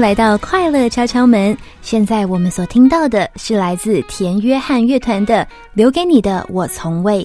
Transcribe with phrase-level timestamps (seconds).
[0.00, 1.56] 来到快乐敲敲门。
[1.80, 5.44] 现在我们所听到的是来自田约翰乐团的
[5.74, 7.24] 《留给你的我从未》。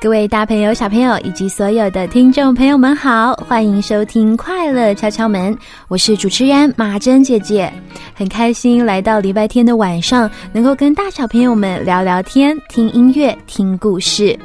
[0.00, 5.52] 各位大朋友、小朋友以及所有的听众朋友们，好，欢迎收听《快乐敲敲门》，
[5.88, 7.72] 我是主持人马珍姐姐，
[8.14, 14.38] 很开心来到礼拜天的晚上，能够跟大小朋友们聊聊天、听音乐、听故事。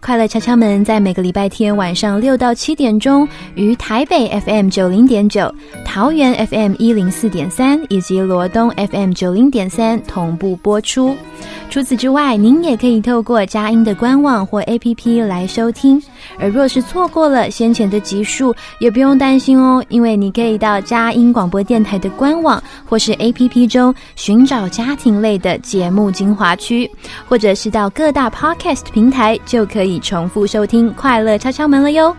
[0.00, 5.52] 快乐敲敲门在每个礼拜天晚上六到七点钟，于台北 FM 九零点九、
[5.84, 11.16] 桃园 FM 一零四点三以及罗东 FM 九零点三同步播出。
[11.68, 16.02] 除此之外，您也可以透过佳音的官网或 APP 来收听。
[16.38, 26.90] 而若是错过了先前的集数，也不用担心哦，因为你可以到佳音广播电台的官网或是 APP 中寻找家庭类的节目精华区，
[27.28, 32.14] 或者是到各大 Podcast 平台就可以你重复收听《快乐敲敲门》了哟。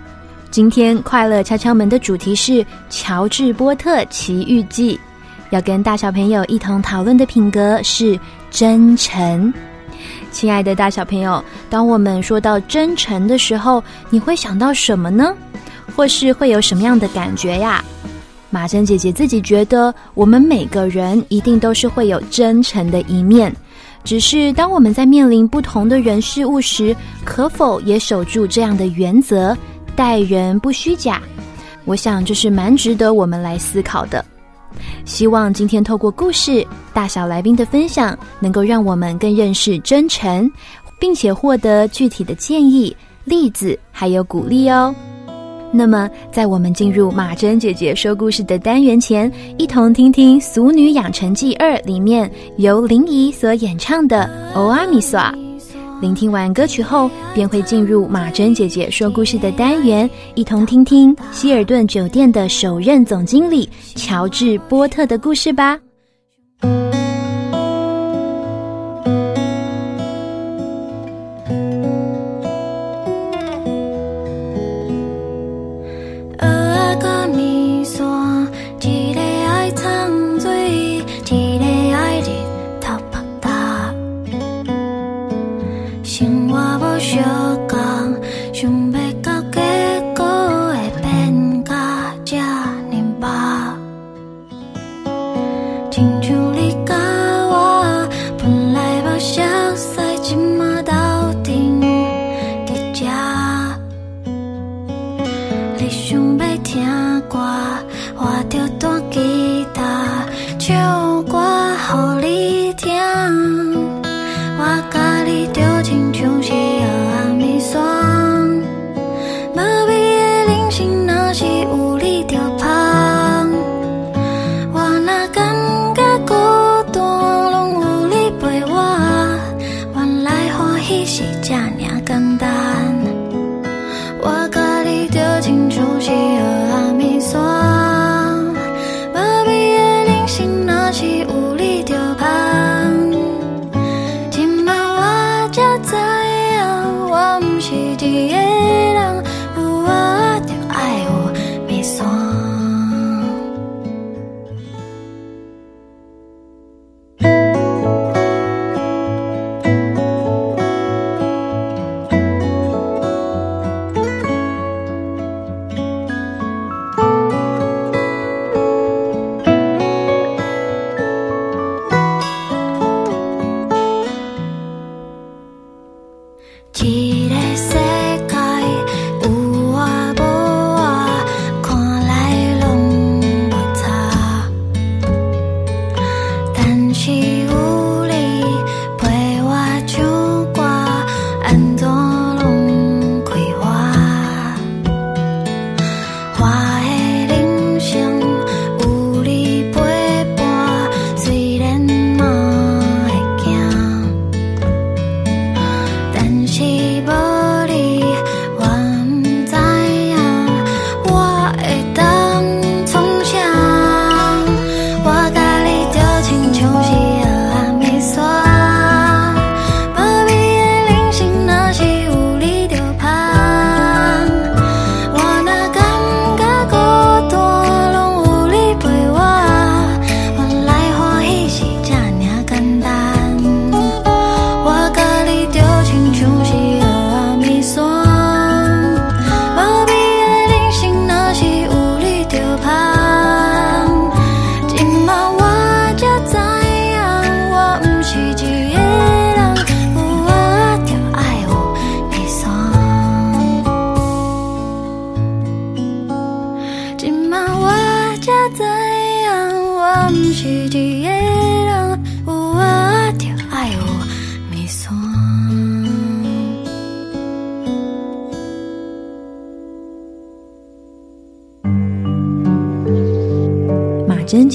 [0.49, 2.53] 今天《快乐敲敲门》的主题是
[2.89, 4.95] 《乔治波特奇遇记》，
[5.51, 8.19] 要跟大小朋友一同讨论的品格是
[8.49, 9.53] 真诚。
[10.31, 15.31] 亲爱的大小朋友，当我们说到真诚的时候，你会想到什么呢？
[15.95, 17.85] 或是会有什么样的感觉呀？
[18.49, 23.55] 马珍姐姐自己觉得，我们每个人一定都是会有真诚的一面，
[24.03, 29.55] 只是当我们在面临不同的人事物时，可否也守住这样的原则，
[29.95, 31.21] 待人不虚假？
[31.85, 34.23] 我想这是蛮值得我们来思考的。
[35.05, 40.49] 希望今天透过故事、大小来宾的分享，能够让我们更认识真诚，
[40.99, 42.95] 并且获得具体的建议、
[43.25, 44.93] 例子还有鼓励哦。
[45.71, 55.19] 那么，在我们进入马珍姐姐说故事的单元前，一同听听《俗女养成记二》里面由林怡所演唱的《欧阿米索》。
[56.01, 65.77] 聆听完歌曲后，便会进入马珍姐姐说故事的单元，一同听听希尔顿酒店的首任总经理乔治波特的故事吧。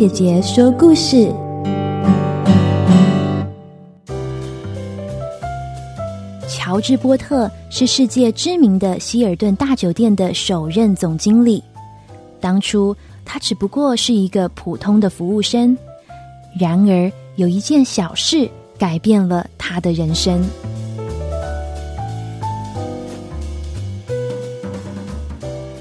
[0.05, 1.33] 姐姐说故事。
[6.47, 11.65] 乔治·波特是世界知名的希尔顿大酒店的首任总经理。
[12.39, 12.95] 当初
[13.25, 15.75] 他只不过是一个普通的服务生，
[16.61, 18.47] 然而有一件小事
[18.79, 20.45] 改变了他的人生。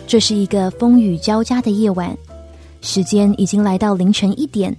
[0.08, 2.16] 这是一个风雨交加的夜晚，
[2.84, 4.76] 时间已经来到凌晨一点。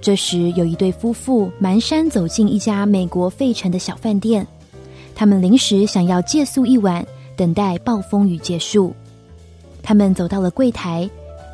[0.00, 4.44] 这时，有一对夫妇蹒跚走进一家美国费城的小饭店，
[5.14, 7.06] 他们临时想要借宿一晚，
[7.36, 8.94] 等待暴风雨结束。
[9.82, 11.08] 他们走到了柜台，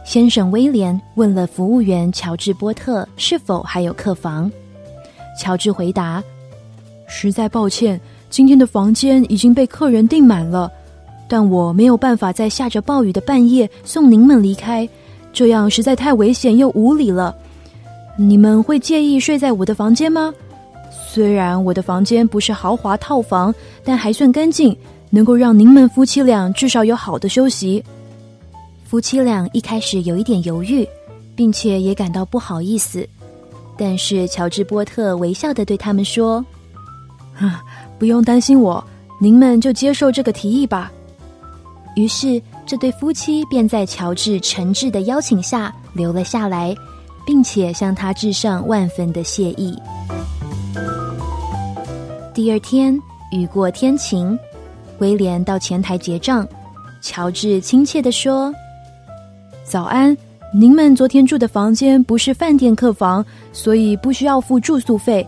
[0.04, 4.50] 先生威廉问了服务员乔治·波特是否还有客房。
[5.40, 6.23] 乔治回答
[7.09, 8.00] ：“实在抱歉，
[8.31, 10.71] 今天的房间已经被客人订满了。”
[11.26, 14.88] 但我没有办法在下着暴雨的半夜送您们离开，
[15.35, 17.37] 这样实在太危险又无礼了。
[18.17, 20.33] 你们会介意睡在我的房间吗？
[21.12, 23.53] 虽然我的房间不是豪华套房，
[23.85, 24.76] 但还算干净，
[25.11, 27.85] 能够让您们夫妻俩至少有好的休息。
[28.85, 30.88] 夫妻俩一开始有一点犹豫，
[31.35, 33.07] 并且也感到不好意思，
[33.76, 36.45] 但是乔治·波特微笑的对他们说
[37.99, 38.83] ：“不用担心我，
[39.21, 40.93] 您们就接受这个提议吧。”
[41.97, 46.75] 于是，这对夫妻便在乔治诚挚的邀请下留了下来，
[47.26, 49.76] 并且向他致上万分的谢意。
[52.33, 52.99] 第二天，
[53.30, 54.37] 雨过天晴，
[54.99, 56.47] 威廉到前台结账。
[57.02, 58.52] 乔治亲切的说
[59.62, 60.16] ：“早安，
[60.54, 65.26] 您们昨天住的房间不是饭店客房，所以不需要付住宿费。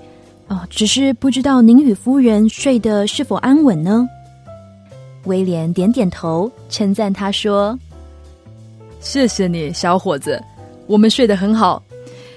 [0.48, 4.08] 哦，只是不知道您与夫人睡得是否安稳呢？”
[5.26, 7.78] 威廉点点头，称赞他说
[9.00, 10.42] ：“谢谢你，小伙子，
[10.86, 11.82] 我们睡得很好。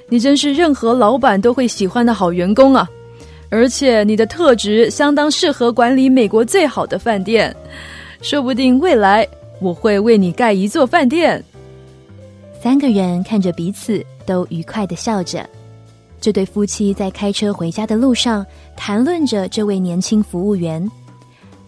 [0.09, 2.89] 你真是任何老板都会喜欢的好员工啊！
[3.49, 7.55] 而且你的特质相当适合管理美国最好的饭店，
[8.21, 9.27] 说不定未来
[9.59, 11.43] 我会为你盖一座饭店。”
[12.61, 15.47] 三个人看着彼此，都愉快的笑着。
[16.19, 20.85] 这对夫妻在开车回家的路上，谈论着这位年轻服务员。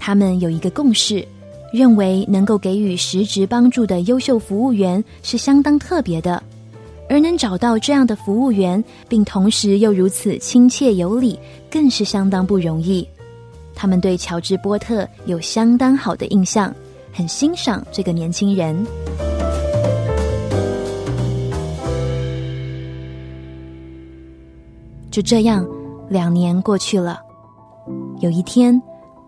[0.04, 1.24] 他们有一个共识，
[1.72, 6.42] 认为能够给予实质帮助的优秀服务员是相当特别的，
[7.08, 11.38] 而能找到这样的服务员，并同时又如此亲切有礼，
[11.70, 13.08] 更是相当不容易。
[13.76, 16.74] 他们对乔治·波特有相当好的印象，
[17.14, 18.84] 很欣赏这个年轻人。
[25.12, 25.64] 就这样，
[26.10, 27.20] 两年过去了，
[28.20, 28.82] 有一天。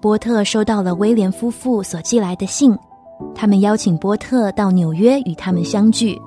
[0.03, 2.77] 波特收到了威廉夫妇所寄来的信，
[3.33, 6.19] 他们邀请波特到纽约与他们相聚，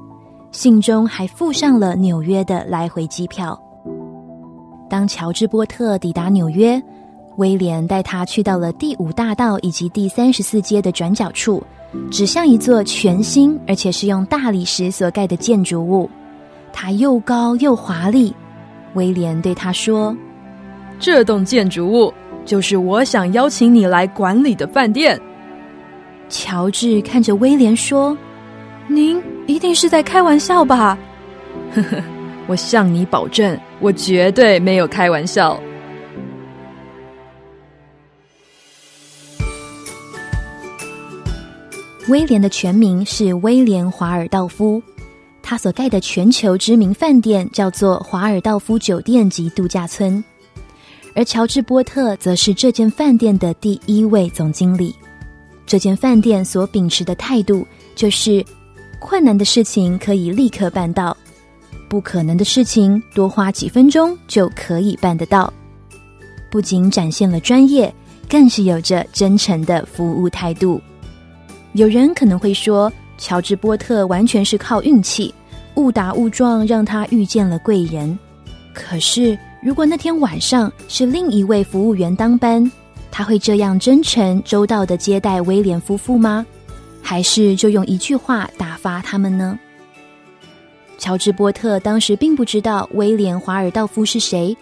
[0.51, 3.55] 信中还附上了纽约的来回机票。
[4.89, 6.83] 当乔治·波特抵达纽约，
[7.37, 11.63] 威廉带他去到了第五大道以及第三十四街的转角处，
[12.11, 16.09] 指向一座全新而且是用大理石所盖的建筑物，
[16.73, 18.35] 它又高又华丽。
[18.95, 20.17] 威廉对他说
[20.99, 22.11] ：“这栋建筑物。”
[22.47, 25.21] 就是我想邀请你来管理的饭店。
[26.29, 28.17] 乔治看着威廉说
[28.89, 30.97] ：“您一定是在开玩笑吧？”
[31.75, 32.03] 呵呵，
[32.47, 35.61] 我向你保证，我绝对没有开玩笑。
[42.09, 44.81] 威廉的全名是威廉华尔道夫，
[45.43, 50.23] 他所盖的全球知名饭店叫做华尔道夫酒店及度假村。
[51.17, 54.95] 而乔治·波特则是这间饭店的第一位总经理。
[55.65, 58.45] 这间饭店所秉持的态度就是：
[59.01, 61.17] 困难的事情可以立刻办到，
[61.89, 65.51] 不可能的事情多花几分钟就可以办得到。
[66.51, 67.93] 不仅展现了专业，
[68.29, 70.79] 更是有着真诚的服务态度。
[71.73, 75.35] 有人可能会说，乔治·波特完全是靠运气，
[75.77, 78.19] 误打误撞让他遇见了贵人。
[78.75, 79.37] 可是。
[79.67, 82.71] 如果那天晚上是另一位服务员当班，
[83.11, 86.47] 他会这样真诚周到的接待威廉夫妇吗？
[87.03, 89.59] 还是就用一句话打发他们呢？
[90.99, 94.57] 乔治·波特当时并不知道威廉·华尔道夫是谁，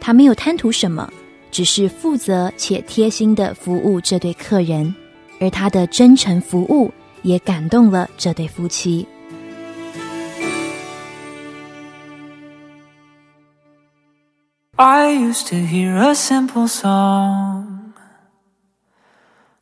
[0.00, 1.08] 他没有贪图什么，
[1.52, 4.92] 只是负责且贴心的服务这对客人，
[5.38, 6.90] 而他的真诚服务
[7.22, 9.06] 也感动了这对夫妻。
[14.80, 17.92] I used to hear a simple song.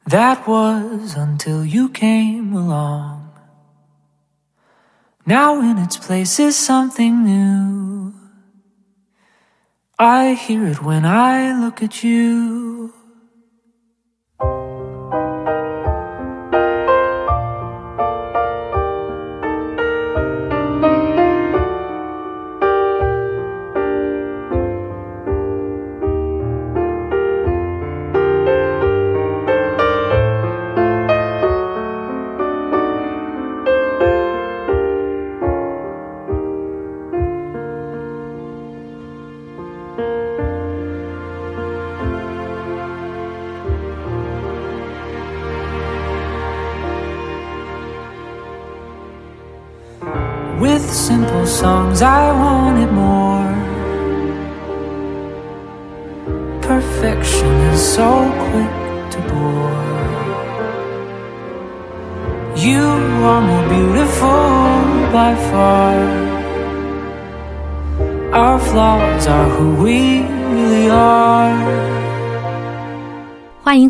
[0.07, 3.33] That was until you came along.
[5.27, 8.15] Now in its place is something new.
[9.99, 12.95] I hear it when I look at you.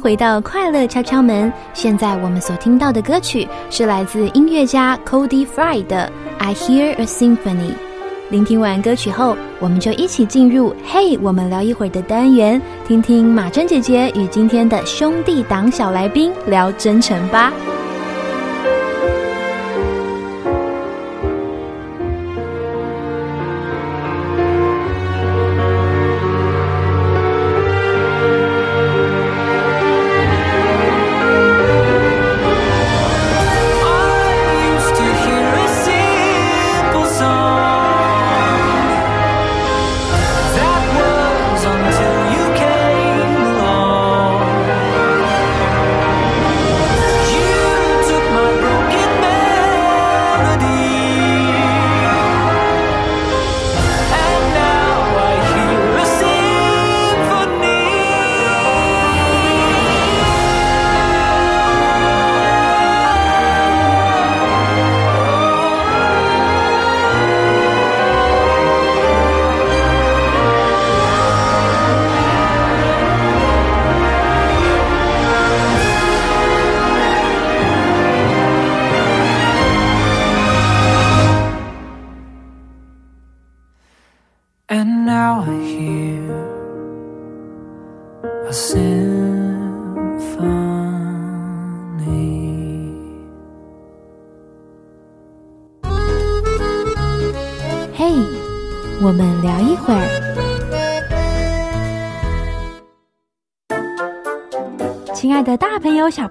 [0.08, 1.52] 回到快乐敲敲门。
[1.74, 6.10] 现在我们所听到的歌曲是来自音乐家 Cody Fry 的
[6.42, 7.36] 《I Hear a Symphony》。
[8.30, 17.52] 聆听完歌曲后，我们就一起进入“嘿，我们聊一会儿”的单元，听听马珍姐姐与今天的兄弟党小来宾聊真诚吧。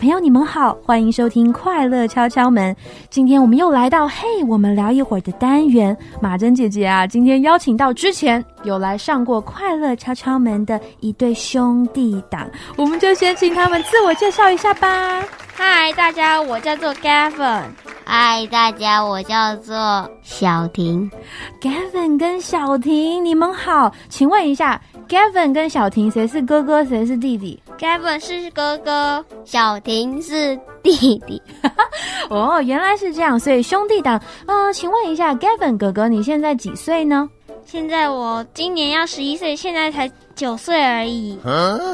[0.07, 2.73] 朋友、你们好，欢迎收听《快乐敲敲门》。
[3.09, 5.95] 今天我们又来到“嘿，我们聊一会儿”的单元。
[6.21, 15.21] 马珍姐姐啊，今天邀请到之前有来上过《快乐敲敲门》的一对兄弟档，我们就先请他们自我介绍一下吧。
[15.53, 17.63] 嗨，大家，我叫做 Gavin。
[18.09, 19.75] 嗨，大家，我叫做
[20.21, 21.11] 小婷。
[21.59, 31.41] Gavin 跟小婷，你们好，请问一下，Gavin 跟小婷谁是哥哥，谁是弟弟？Gavin 是哥哥，小婷是弟弟，
[32.31, 34.17] 哦，原来是这样，所以兄弟档。
[34.45, 37.29] 呃，请问一下，Gavin 哥哥，你现在几岁呢？
[37.69, 41.37] 现在我今年要十一岁，现在才九岁而已，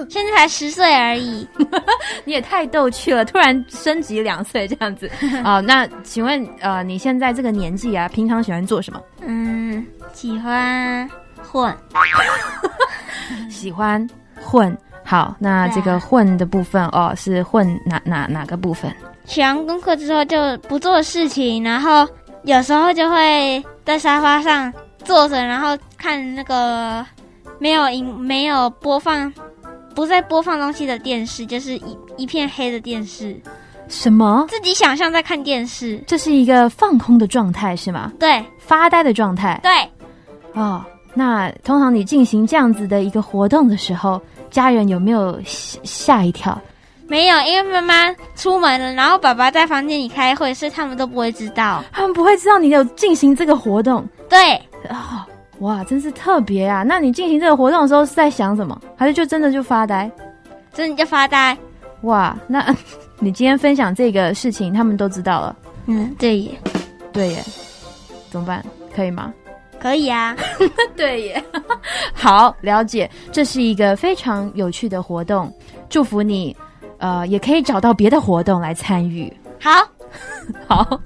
[0.08, 1.48] 现在才十岁而已。
[2.26, 5.10] 你也太逗趣了，突然升级两岁这样子
[5.44, 9.02] 啊、 那请问，呃，你现在这个年纪啊，平常喜欢做什么？
[9.22, 9.84] 嗯，
[10.14, 11.10] 喜欢
[11.42, 11.76] 混，
[13.50, 14.08] 喜欢
[14.44, 14.78] 混。
[15.04, 18.94] 好，那这个混的部分哦，是混哪哪哪个部分？
[19.26, 20.38] 写完功课之后就
[20.70, 22.08] 不做事情，然后
[22.44, 24.72] 有时候就会在沙发上
[25.04, 27.06] 坐着，然后看那个
[27.60, 29.32] 没有荧没有播放。
[29.96, 33.40] 不再播放东西的电视，就是一一片黑的电视，
[33.88, 34.44] 什么？
[34.50, 36.04] 自己想象在看电视。
[36.08, 38.12] 这是一个放空的状态是吗？
[38.20, 39.60] 对发呆的状态。
[39.62, 39.72] 对，
[40.60, 46.60] 哦，那通常你进行这样子的一个活动的时候，家人有没有吓吓一跳？
[47.08, 51.84] 没有，因为妈妈出门了，然后爸爸在房间里开会，所以他们都不会知道。
[51.92, 55.24] 他们不会知道你有进行这个活动对，哦，
[55.60, 56.84] 哇，真是特别啊！
[56.84, 58.80] 那你进行这个活动的时候是在想什么？
[58.96, 60.10] 还是就真的就发呆？
[60.74, 61.58] 真的就发呆。
[62.02, 62.76] 哇，那
[63.20, 65.56] 你今天分享这个事情，他们都知道了。
[65.86, 66.52] 嗯，对耶，
[67.12, 67.44] 对耶，
[68.30, 68.64] 怎么办？
[68.96, 69.34] 可以吗？
[69.80, 70.36] 可以啊。
[70.96, 71.44] 对耶，
[72.14, 75.54] 好了解，这是一个非常有趣的活动，
[75.90, 76.56] 祝福你，
[76.98, 79.32] 呃，也可以找到别的活动来参与。
[79.60, 79.72] 好，
[80.68, 81.00] 好，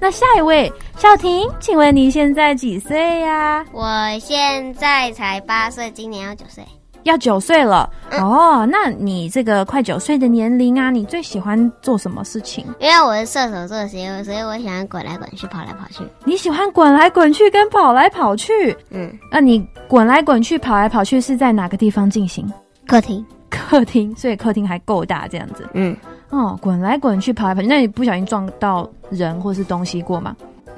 [0.00, 3.64] 那下一位小婷，请问你现在几岁呀？
[3.72, 3.86] 我
[4.20, 6.64] 现在才八岁，今年要九岁。
[7.04, 8.64] 要九岁了、哦。
[8.70, 12.64] 那你这个快九岁的年龄啊，你最喜欢做什么事情？
[12.78, 16.04] 因为我是射手座的邪恶，所以我喜欢滚来滚去，跑来跑去。
[16.24, 18.76] 你喜欢滚来滚去跟跑来跑去？
[18.90, 22.48] 嗯，那你滚来滚去、跑来跑去是在哪个地方进行？
[22.86, 23.24] 客厅。
[23.50, 25.68] 客厅，所以客厅还够大，这样子。
[25.74, 25.96] 嗯
[26.32, 30.34] 哦，滚来滚去、跑来跑去，那你不小心撞到人或是东西过吗？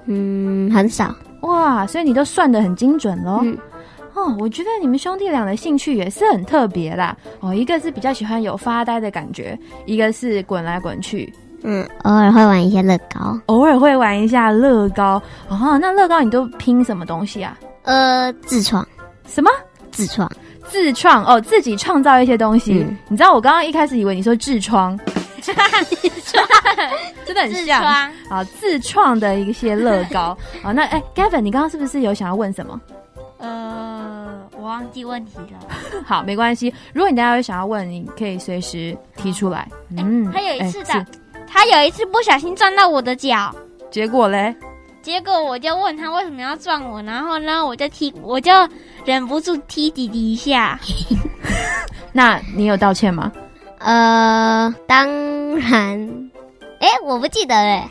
[0.06, 1.14] 嗯，很少。
[1.40, 3.40] 哇，所以你都算得很精准喽。
[3.42, 3.56] 嗯
[4.14, 7.16] 哦，我觉得你们兄弟俩的兴趣也是很特别啦。
[7.40, 13.36] 哦，一个是比较喜欢有发呆的感觉，一个是滚来滚去，嗯，偶尔会玩一些乐高。
[13.46, 15.20] 偶尔会玩一下乐高。
[15.48, 17.58] 哦，那乐高你都拼什么东西啊？
[17.82, 18.86] 呃，自创，
[19.26, 19.50] 什么？
[19.90, 20.30] 自创。
[20.68, 22.84] 自创哦，自己创造一些东西。
[22.88, 24.98] 嗯你知道我刚刚一开始以为你说痔疮，
[27.26, 27.83] 真的很像
[28.28, 30.72] 啊，自创的一些乐高 啊。
[30.72, 32.80] 那哎，Gavin，你刚刚是不是有想要问什么？
[33.38, 35.68] 呃，我忘记问题了。
[36.07, 36.72] 好，没关系。
[36.92, 39.68] 如果你大家有想要问，你可以随时提出来。
[39.96, 41.07] 嗯，他有一次哎的，
[41.46, 44.54] 他有一次不小心撞到我的脚，是结果嘞，
[45.02, 48.50] 结果我就问他为什么要撞我，然后呢，我就踢，我就
[49.04, 50.78] 忍不住踢弟弟一下。
[52.12, 53.30] 那你有道歉吗？
[53.78, 55.07] 呃，当
[55.56, 56.30] 然，
[56.80, 57.88] 哎，我不记得哎，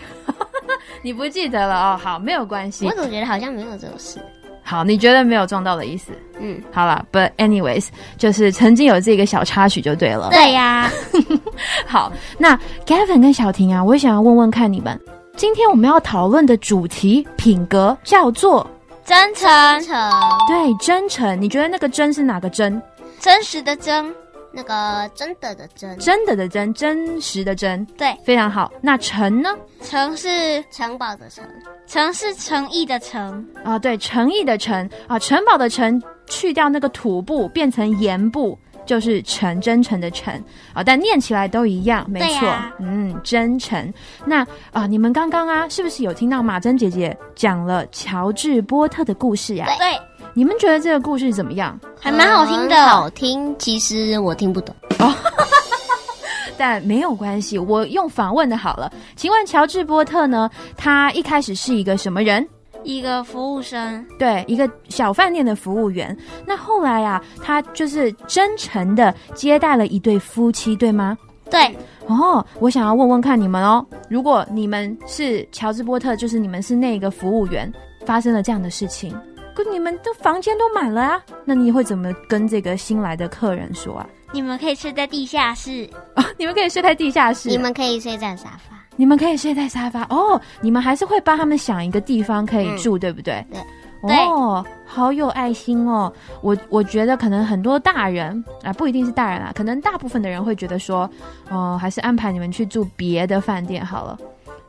[1.01, 1.99] 你不记得了哦。
[2.01, 2.91] 好，没有关系我。
[2.93, 4.19] 总觉得好像没有这种事。
[4.65, 6.11] 好，你觉得没有撞到的意思？
[6.39, 10.29] 嗯，好了，But anyways，就是曾经有这个小插曲就对了。
[10.29, 10.89] 对呀、
[11.85, 14.97] 好，那 Gavin 跟小婷啊，我也想要问问看你们，
[15.35, 18.65] 今天我们要讨论的主题品格叫做
[19.03, 19.49] 真诚，
[19.83, 20.11] 成
[20.47, 21.39] 对真诚。
[21.41, 22.81] 你觉得那个真是哪个真？
[23.19, 24.13] 真实的真，
[24.53, 28.71] 那个真的的真，真的的真，真实的真，对，非常好。
[28.81, 29.49] 那诚呢？
[29.81, 31.43] 诚是城堡的城，
[31.87, 34.87] 诚是诚意的诚，啊，对，诚意的诚。
[35.07, 38.57] 啊，城堡的城，去掉那个土部，变成言部。
[38.85, 40.33] 就是诚，真诚的诚。
[40.73, 43.93] 啊，但念起来都一样，没错，嗯，真诚。
[44.25, 49.97] 那啊，你们刚刚啊，是不是有听到马珍姐姐讲了乔治波特的故事呀、对，
[50.33, 51.79] 你们觉得这个故事怎么样？
[51.99, 53.55] 还蛮好听的好听。
[53.59, 54.75] 其实我听不懂。
[56.57, 58.91] 但没有关系，我用访问的好了。
[59.15, 60.49] 请问乔治波特呢？
[60.77, 62.47] 他一开始是一个什么人？
[62.83, 66.15] 一个服务生，对，一个小饭店的服务员。
[66.45, 71.17] 那后来啊，他就是真诚的接待了一对夫妻，对吗？
[71.49, 71.75] 对，
[72.07, 77.71] 哦，我想要问问看你们哦，如果你们是乔治波特，就是你们是那个服务员，
[78.05, 79.15] 发生了这样的事情，
[79.53, 84.07] 可你们的房间都满了啊，那你会怎么跟这个新来的客人说啊？
[84.31, 85.89] 你们可以睡在地下室，
[86.37, 88.75] 你们可以睡在地下室，你们可以睡在沙发。
[88.95, 93.45] 你们可以睡在沙发哦，你们还是会帮他们想一个地方可以住，对不对？
[93.51, 93.59] 对。
[94.03, 96.11] 哦，好有爱心哦！
[96.41, 101.09] 我我觉得可能很多大人啊，不一定是大人啊，可能大部分的人会觉得说，
[101.49, 104.19] 哦、还是安排你们去住别的饭店好了。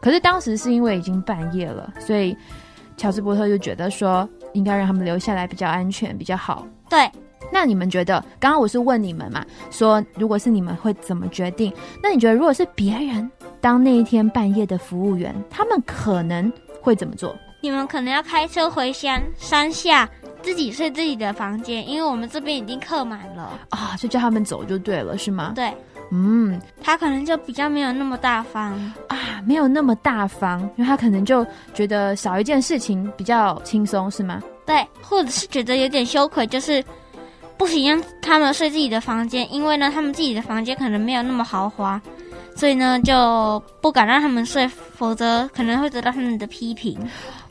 [0.00, 2.36] 可是当时是因为已经半夜了，所以
[2.96, 6.66] 乔治伯特就觉得说，应该让他们留下来比较安全，比较好。
[6.88, 7.10] 对，
[7.52, 11.72] 那你们觉得，刚刚我是问你们嘛，说如果是你们会怎么决定？
[12.02, 17.36] 那你觉得如果是别人当那一天半夜的服务员，他们可能会怎么做？
[17.60, 20.08] 你们可能要开车回乡山下，
[20.42, 23.58] 自己睡自己的房间，因为我们这边已经客满了。
[23.70, 25.52] 啊，就叫他们走就对了，是吗？
[25.54, 25.72] 对
[26.10, 28.72] 嗯他可能就比较没有那么大方。
[29.08, 34.42] 啊，没有那么大方，因为他可能就觉得少一件事情比较轻松，是吗？
[34.66, 36.82] 对，或者是觉得有点羞愧，就是
[37.56, 42.00] 不行让他们睡自己的房间，因为呢，他们自己的房间可能没有那么豪华，
[42.56, 46.98] 所以呢就不敢让他们睡，否则可能会得到他们的批评。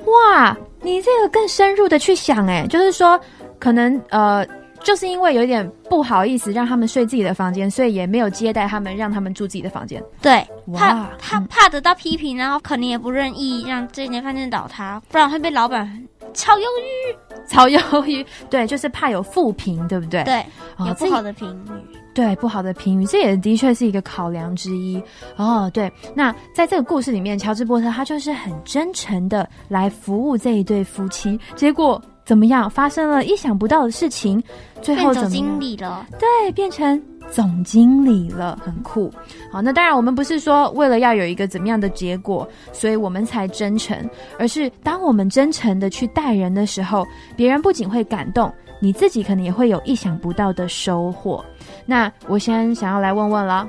[0.05, 3.19] 哇，你这个更深入的去想，哎，就是说，
[3.59, 4.45] 可能呃，
[4.83, 10.03] 就是因为有点不好意思让他们睡自己的房间，所以也没有接待他们，让他们住自己的房间。
[10.21, 17.15] 对，怕他怕得到批评，然后可能也不愿意让这间饭店倒塌，不然会被老板炒鱿鱼。
[17.47, 20.23] 炒鱿鱼，对，就是怕有负评，对不对？
[20.23, 20.45] 对，
[20.87, 21.97] 有不好的评语。
[22.13, 25.01] 对不好的评语，这也的确是一个考量之一
[25.35, 25.69] 哦。
[25.73, 32.69] 对，那在这个故事里面，乔治波特他就是很真诚的来服务这一对夫妻，结果怎么样？
[32.69, 34.41] 发生了意想不到的事情，
[34.81, 39.11] 最后总怎么经理了，对，变成总经理了，很酷。
[39.51, 43.97] 好，那当然，我们不是说为了要有一个怎么样的结果，所以我们才真诚，
[44.37, 47.05] 而是当我们真诚的去待人的时候，
[47.35, 51.43] 别人不仅会感动，你自己可能也会有意想不到的收获。
[51.85, 53.67] 那我先想要来问问了，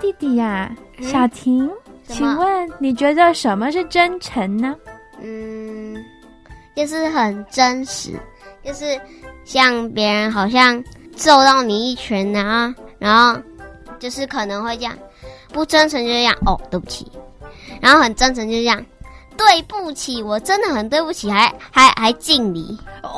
[0.00, 1.68] 弟弟呀、小婷，
[2.04, 4.76] 请问你觉得什么是真诚呢？
[5.22, 5.85] 嗯，
[6.76, 8.12] 就是很真实，
[8.62, 9.00] 就是
[9.44, 10.82] 像别人好像
[11.16, 13.40] 揍到你一拳，然后然后
[13.98, 14.96] 就是可能会这样，
[15.52, 17.10] 不真诚就这样哦，对不起，
[17.80, 18.84] 然后很真诚就这样，
[19.36, 23.10] 对不起，我真的很对不起，还还还敬礼，哇，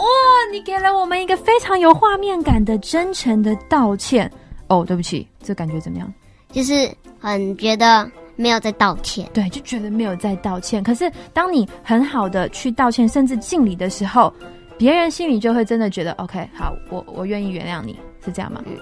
[0.52, 4.30] 你给了我们一个非常有画面感的真诚的道歉。
[4.68, 6.12] 哦，对不起，这感觉怎么样？
[6.52, 10.80] 就是很觉得没有在道歉，对，就觉得没有在道歉。
[10.82, 14.32] 可是当你很好的去道歉，甚至敬礼的时候，
[14.78, 18.62] 别人心里就会真的觉得 OK，好，我我愿意原谅你，是这样吗？
[18.64, 18.76] 嗯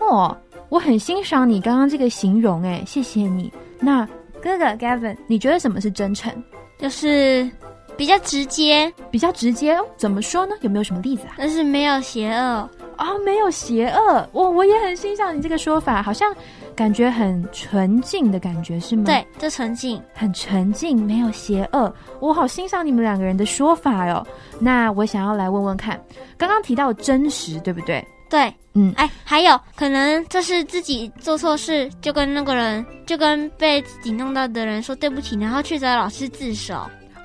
[0.00, 0.34] 哦，
[0.70, 3.52] 我很欣赏你刚刚这个形容，哎，谢谢你。
[3.78, 4.08] 那
[4.42, 6.32] 哥哥 Gavin，你觉得什么是真诚？
[6.78, 7.48] 就是
[7.96, 9.84] 比较直接，比较直接哦？
[9.98, 10.54] 怎么说呢？
[10.62, 11.34] 有没有什么例子啊？
[11.36, 12.68] 但是没有邪恶。
[12.96, 16.32] 哦，没有邪恶，我我也很欣赏你这个说法，好像
[16.74, 19.04] 感觉很纯净的感觉，是吗？
[19.06, 20.02] 对，这纯净。
[20.12, 21.92] 很纯净，没有邪恶。
[22.20, 24.26] 我好欣赏你们两个人的说法哟。
[24.58, 26.00] 那我想要来问问看，
[26.36, 28.04] 刚刚提到真实，对不对？
[28.28, 36.74] 对，嗯，哎，还有可能这是自己做错事，就跟那个人，就跟被自己弄到的人说对不起，然后去找老师自首。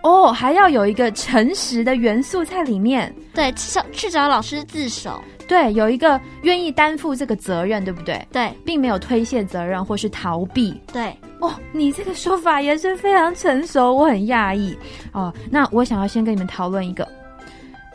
[0.04, 3.14] 哦，还要有一个诚实的元素在里面。
[3.34, 5.20] 对，去找去找老师自首。
[5.50, 8.24] 对，有一个愿意担负这个责任，对不对？
[8.32, 10.80] 对，并没有推卸责任或是逃避。
[10.94, 14.78] 对，哦，你这个说法也是非常成熟，我很讶异。
[15.12, 17.06] 哦，那我想要先跟你们讨论一个，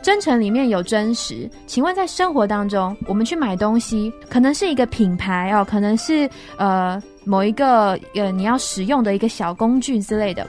[0.03, 1.49] 真诚里面有真实。
[1.65, 10.45] 请问在生活当中，我们去买东西，可能是一个品牌哦，可能是呃某一个呃你要使用的一个小工具之类的。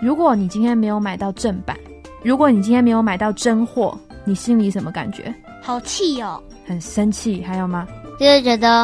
[0.00, 1.76] 如果你今天没有买到正版，
[2.22, 5.34] 如果你今天没有买到真货，你心里什么感觉？
[5.62, 7.88] 好气哦，很生气，还有吗？
[8.20, 8.82] 就是觉得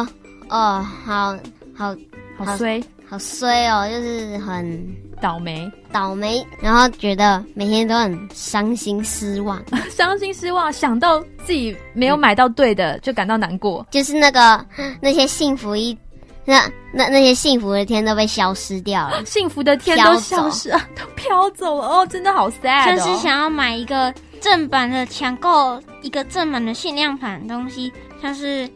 [0.49, 1.37] 哦，好
[1.75, 1.95] 好
[2.35, 4.83] 好衰，好衰哦，就是很
[5.21, 13.85] 倒霉，倒霉，然后觉得每天都很伤心失望， 伤心失望，想到自己没有买到对的，就感到难过。
[13.91, 14.65] 就是那个
[14.99, 15.95] 那些幸福一
[16.43, 24.11] 那那那些幸福的天都被消失掉了，幸福的天都消失了，都飘走了哦，真的好 sad 就是想要买一个
[24.45, 28.69] 正版的，抢购一个正版的限量版东西，像是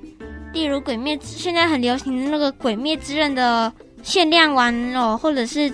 [0.51, 5.71] 例如《鬼灭》现在很流行的那个《鬼灭之刃》的限量玩偶，或者是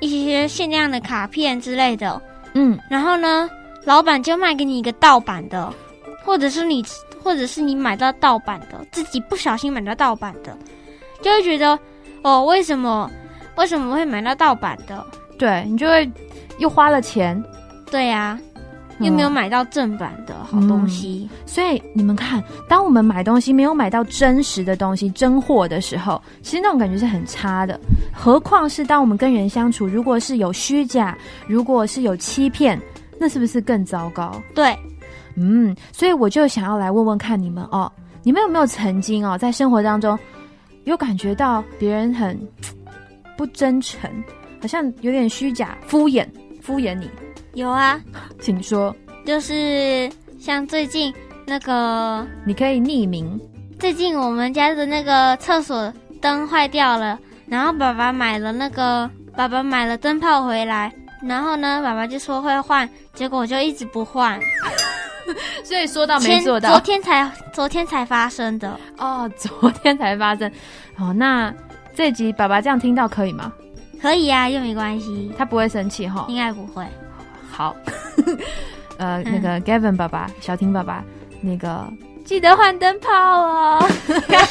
[0.00, 2.18] 一些限量的卡片之类的。
[2.54, 3.46] 嗯，然后呢，
[3.84, 5.70] 老板就卖给你一个盗版的，
[6.24, 6.82] 或者是你，
[7.22, 10.56] 或者是你买到盗版的，自己不小心买到盗版的。
[11.20, 11.78] 就会觉得，
[12.22, 13.10] 哦，为什么
[13.56, 15.06] 为什么会买到盗版的？
[15.38, 16.10] 对你就会
[16.58, 17.44] 又花了钱，
[17.90, 18.40] 对呀、
[19.00, 21.28] 又没有买到正版的好东西。
[21.44, 27.78] 所以你们看，当我们买东西没有买到真实的东西、真货的时候，其实那种感觉是很差的。
[28.12, 32.80] 何况是当我们跟人相处，如果是有虚假，如果是有欺骗，
[33.18, 34.40] 那是不是更糟糕？
[34.54, 34.76] 对，
[35.36, 37.90] 嗯，所以我就想要来问问看你们哦，
[38.22, 40.18] 你们有没有曾经哦，在生活当中
[40.84, 42.38] 有感觉到别人很
[43.36, 44.10] 不真诚，
[44.60, 46.26] 好像有点虚假、敷衍、
[46.60, 47.10] 敷衍你？
[47.56, 47.98] 有啊，
[48.38, 51.12] 请说，就是像最近
[51.46, 53.40] 那个，你可以匿名。
[53.78, 55.90] 最近我们家的那个厕所
[56.20, 60.92] 灯坏掉了，然后爸爸买了那个，爸爸买了灯泡回来，
[61.22, 64.38] 然后呢，爸爸就说会换，结果我就一直不换。
[65.64, 70.52] 所以说到没做到昨天才昨天才发生的，哦，昨天才发生。
[70.98, 71.50] 哦，那
[71.94, 73.50] 这集爸爸这样听到可以吗？
[73.98, 76.26] 可以啊，又没关系，他不会生气哈。
[76.28, 76.86] 应该不会。
[77.56, 77.74] 好，
[78.98, 81.02] 呃，那个 Gavin 爸爸、小婷爸爸，
[81.40, 81.90] 那个
[82.22, 83.88] 记得换灯泡哦。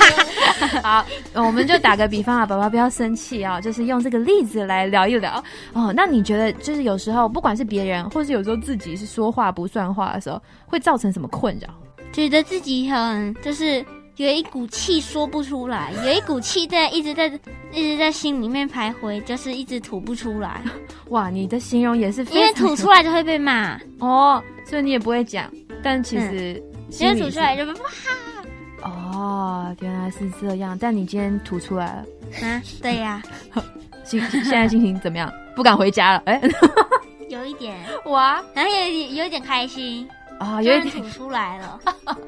[0.81, 5.93] 好，呃我们就打个比方啊，爸爸不要生气啊，就是用这个例子来聊一聊哦。
[5.95, 11.67] 那你觉得，就是有时候不管是别人，或是有时候自己是说话不算话的时候，会造成什么困扰？
[12.11, 13.85] 觉得自己很就是
[14.17, 17.27] 有一股气说不出来，有一股气在一直在
[17.73, 20.61] 一直在心里面徘徊，就是一直吐不出来，
[21.09, 25.51] 哇，你的形容也是非常因为吐出来就会被骂，哦，所以你也不会讲，
[25.83, 26.61] 但其实
[26.99, 30.77] 因为吐出来就被骂哦，原来是这样。
[30.79, 32.05] 但你今天吐出来了，
[32.47, 33.21] 啊，对呀、
[34.05, 35.31] 心现在心情怎么样？
[35.55, 36.23] 不敢回家了？
[36.25, 36.39] 哎，
[37.29, 37.75] 有一点，
[38.05, 38.41] 哇。
[38.53, 40.07] 然后有有一点开心，
[40.39, 41.79] 啊、有一点突然吐出来了，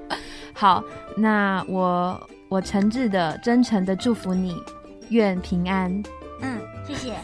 [0.54, 0.84] 好。
[1.20, 4.56] 那我我诚挚的、真诚的祝福你，
[5.10, 5.92] 愿平安。
[6.42, 7.16] 嗯，谢谢，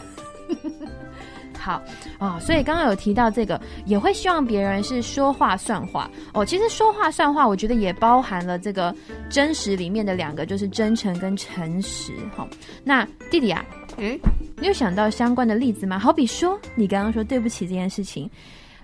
[1.60, 1.80] 好
[2.20, 6.44] 哦，所以刚刚有提到这个，也会希望别人是说话算话哦。
[6.44, 8.94] 其实说话算话，我觉得也包含了这个
[9.30, 12.14] 真实里面的两个，就是真诚跟诚实。
[12.36, 12.48] 哈、
[12.84, 13.64] 那弟弟啊，
[13.98, 14.20] 嗯，
[14.58, 16.00] 你有想到相关的例子吗？
[16.00, 18.28] 好比说，你刚刚说对不起这件事情，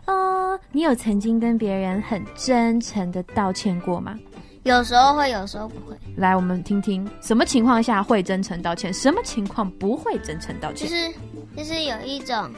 [0.10, 4.18] 嗯、你有曾经跟别人很真诚的道歉过吗？
[4.64, 10.90] 有时候会，有时候不会，来，我们听听什么情况下会真诚道歉，什么情况不会真诚道歉？
[10.90, 11.14] 就是
[11.56, 12.50] 就是有一种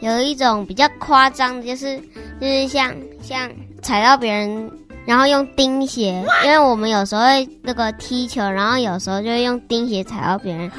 [0.00, 1.98] 有一种比较夸张的，就是
[2.40, 3.50] 就是像像
[3.82, 4.70] 踩到别人，
[5.04, 10.70] 然后用钉鞋，因为我们有时候会那个踢球，然后有时候就会用钉鞋踩到别人。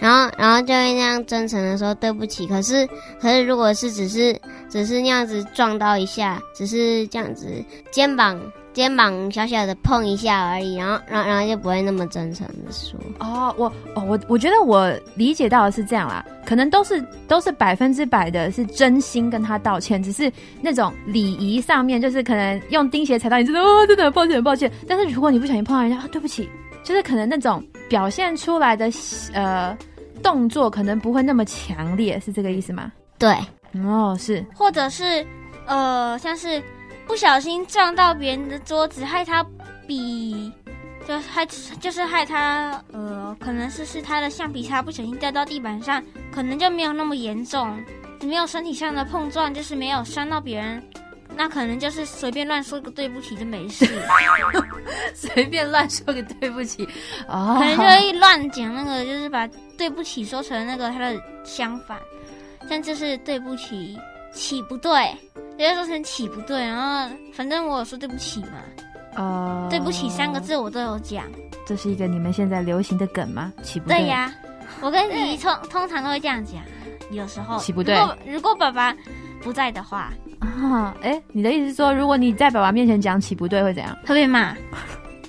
[0.00, 2.46] 然后，然后就会那样真诚的说对不起。
[2.46, 2.88] 可是，
[3.20, 7.46] 可是如果是只是只是那样子撞到一下，只是这样子
[7.90, 8.40] 肩膀
[8.72, 12.98] 肩膀小小的碰一下而已，然后，然后，然后就不会那么真诚的说。
[13.18, 24.70] 哦，我哦，我我觉得我理解到的是这样啦，可能都是都是百分之百的是真心跟他道歉，只是那种礼仪上面，就是可能用钉鞋踩到你，真的哦，真的很抱歉很抱歉。
[24.86, 26.48] 但是如果你不小心碰到人家，啊，对不起，
[26.84, 28.88] 就是可能那种表现出来的
[29.32, 29.76] 呃
[30.22, 32.92] 动作可能不会那么强烈，是这个意思吗？
[33.18, 33.36] 对，
[33.84, 34.44] 哦，是。
[34.54, 35.26] 或者是
[35.66, 36.62] 呃，像是
[37.06, 39.44] 不小心撞到别人的桌子，害他
[39.86, 40.52] 笔，
[41.06, 46.02] 就害就是害他呃，可能是是他的橡皮擦不小心掉到地板上，
[46.32, 47.82] 可能就没有那么严重，
[48.22, 50.82] 没有身体上的碰撞，就是没有伤到别人。
[51.36, 53.86] 那可能就是随便乱说个对不起就没事，
[55.14, 56.88] 随便乱说个对不起，
[57.28, 61.96] 哦，可能就一乱讲那个，就是把对不起说成那个它的相反，
[62.68, 63.98] 像就是对不起
[64.32, 64.92] 起不对，
[65.56, 68.58] 人家说成起不对，然后反正我有说对不起嘛，
[69.14, 71.24] 呃，对不起三个字我都有讲。
[71.66, 73.52] 这是一个你们现在流行的梗吗？
[73.62, 74.32] 起不对对呀，
[74.80, 76.62] 我跟弟弟通通常都会这样讲，
[77.10, 78.94] 有时候起不对如果如果爸爸
[79.42, 83.96] 不在的话，啊，哎，你的意思是说，如果你在爸爸面前讲起不对会怎样？
[84.04, 84.54] 特别骂。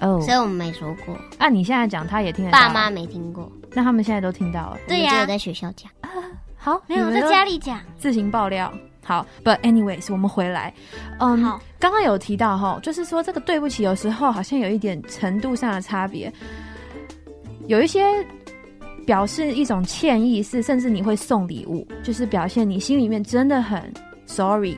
[0.02, 4.78] 哦所以我们没说过，啊，你现在讲他也听得到，爸妈，没听过，那他们现在都听到了。
[4.88, 5.92] 对呀我只有在学校讲。
[6.60, 7.80] 好，没有在家里讲。
[7.98, 8.72] 自行爆料。
[9.02, 10.72] 好，But anyways，我们回来，
[11.20, 16.32] 嗯，好，刚刚有提到哈，就是说这个对不起，有时候好像有一点程度上的差别，
[17.66, 18.06] 有一些
[19.08, 23.92] 表示一种歉意，是甚至你会送礼物，就是表现你心里面真的很
[24.28, 24.78] sorry。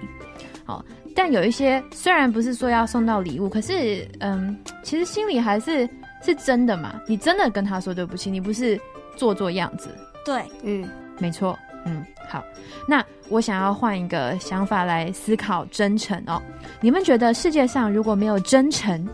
[0.63, 5.89] 好，但有一些虽然不是说要送到礼物，可是嗯，其实心里还是
[6.22, 8.80] 是真的嘛，你真的跟他说对不起，你不是
[9.17, 9.89] 做做样子。
[10.24, 10.88] 对，嗯，
[11.20, 12.44] 没错，嗯，好，
[12.88, 16.41] 那我想要换一个想法来思考真诚哦。
[16.80, 19.08] 你们觉得世界上如果没有真诚，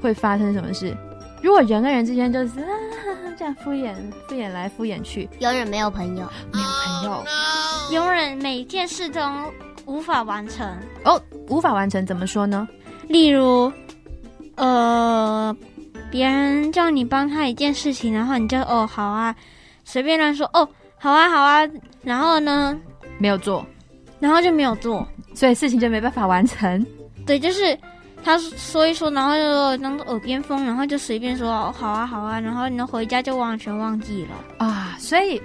[0.00, 0.96] 会发生什么事？
[1.42, 2.68] 如果人跟人之间就是啊
[3.36, 3.94] 这样敷衍
[4.28, 6.26] 敷衍来敷衍去，永远没有朋友。
[6.52, 7.24] 没有朋友
[7.90, 9.20] 永远每件事都
[9.84, 10.66] 无法完成。
[11.04, 12.66] 哦，无法完成，怎么说呢？
[13.08, 13.70] 例如，
[14.54, 15.54] 呃，
[16.10, 19.36] 别人叫你帮他一件事情，然后你就哦好啊，
[19.84, 20.66] 随便乱说哦
[21.04, 21.60] 好啊好啊，
[22.02, 22.74] 然后呢，
[23.18, 23.62] 没有做，
[24.18, 25.06] 然后就没有做。
[25.34, 26.86] 所以事情就没办法完成。
[27.26, 27.78] 对，就是
[28.24, 34.66] 他说一说，然后就当做耳边风，然后就随便说哦好啊好啊，然后你回家就完全忘记了。
[34.66, 35.38] 啊，所以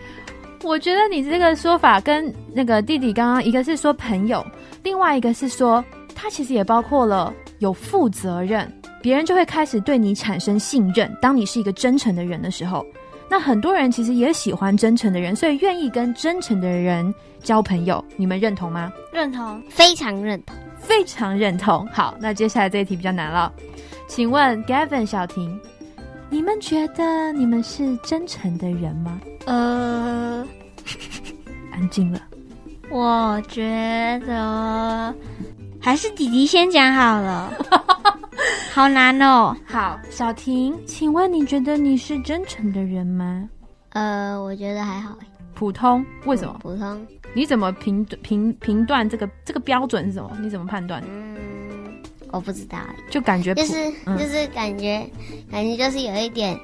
[0.63, 4.41] 我觉得你这个说法跟那个弟弟刚刚一个是说朋友，
[4.81, 5.83] 另外一个是说
[6.15, 8.65] 他其实也包括了有负责任，
[9.01, 11.13] 别人就会开始对你产生信任。
[11.21, 12.85] 当你是一个真诚的人的时候，
[13.29, 17.13] 那很多人其实也喜欢真诚的人，所以愿意跟真诚的人
[17.43, 18.03] 交朋友。
[18.17, 18.91] 你们认同吗？
[19.13, 19.61] 认同。
[19.69, 20.55] 非常认同。
[20.79, 21.85] 非常认同。
[21.87, 23.53] 好，那接下来这一题比较难了，
[24.07, 25.59] 请问 Gavin 小婷，
[26.29, 29.21] 你们觉得你们是真诚的人吗？
[29.45, 30.43] 呃，
[31.71, 32.19] 安静了。
[32.89, 33.61] 我觉
[34.25, 35.13] 得
[35.81, 37.53] 还是弟弟先讲好了，
[38.73, 39.55] 好难哦。
[39.65, 43.47] 好，小婷，请问你觉得你是真诚的人吗？
[43.89, 45.17] 呃，我觉得还好，
[45.55, 46.05] 普通？
[46.25, 46.57] 为什么？
[46.61, 47.05] 普通。
[47.33, 50.31] 你怎么评评评断这个这个标准是什么？
[50.41, 51.01] 你怎么判断？
[51.07, 51.37] 嗯，
[52.31, 52.77] 我不知道，
[53.09, 53.73] 就感觉就是
[54.05, 55.07] 嗯就是感觉
[55.51, 56.59] 感觉就是有一点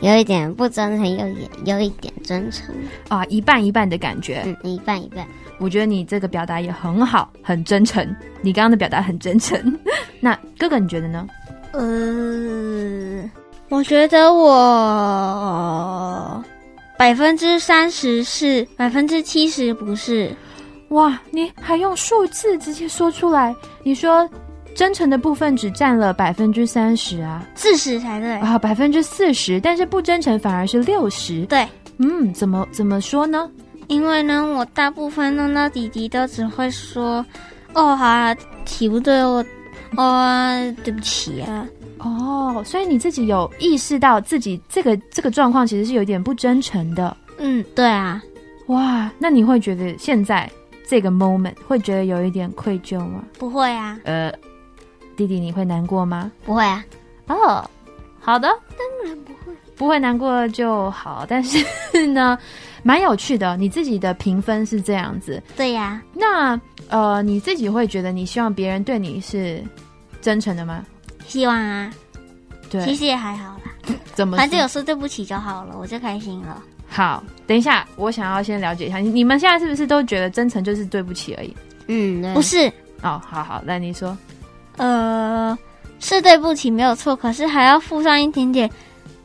[0.00, 2.74] 有一点不真诚，有一有一点真诚，
[3.08, 4.42] 啊，一半一半的感觉。
[4.46, 5.26] 嗯，一半一半。
[5.58, 8.06] 我觉得你这个表达也很好，很真诚。
[8.40, 9.60] 你刚刚的表达很真诚。
[10.20, 11.26] 那哥哥你觉得呢？
[11.72, 13.30] 呃，
[13.68, 16.42] 我觉得我
[16.96, 20.34] 百分之三十是，百分之七十不是。
[20.88, 23.54] 哇，你还用数字直接说出来？
[23.82, 24.28] 你说
[24.74, 28.32] 真诚的部分只占了百分之三十啊，四十才对。
[28.38, 31.44] 啊，百分之四十，但是不真诚反而是六十。
[31.46, 33.50] 对，嗯，怎么怎么说呢？
[33.88, 37.24] 因为呢，我大部分弄到弟弟都只会说
[37.74, 38.34] ：“哦，好啊，
[38.64, 39.44] 题不对，我
[39.96, 41.66] 哦，对不起啊。
[41.98, 48.22] 哦，所以你自己有意识到自己这个这个状况其实是有点不真诚的。”嗯，对啊，
[48.66, 50.48] 哇，那你会觉得现在
[50.86, 53.24] 这个 moment 会觉得有一点愧疚吗？
[53.38, 54.32] 不会啊，呃，
[55.16, 56.30] 弟弟你会难过吗？
[56.44, 56.84] 不会啊，
[57.28, 57.64] 哦，
[58.20, 61.24] 好的，当然不会，不会难过就好。
[61.28, 62.36] 但是呢，
[62.88, 65.42] 蛮有趣的，你自己的评分是这样子。
[65.54, 66.58] 对呀、那
[66.88, 69.62] 呃，你自己会觉得你希望别人对你是
[70.22, 70.82] 真诚的吗？
[71.26, 71.92] 希望啊，
[72.70, 76.62] 对，其实也还好啦， 怎么反正说有说对不起就好了，我就开心了。
[76.88, 77.22] 好？
[77.46, 81.54] 等一下，我想要先了解一下，你你们现在是不是都觉得真诚就是对不起而已？
[81.88, 82.72] 嗯，不是，
[83.02, 84.16] 哦，好好，那你说。
[84.78, 85.58] 呃，
[86.00, 88.70] 是对不起没有错，可是还要附上一点点，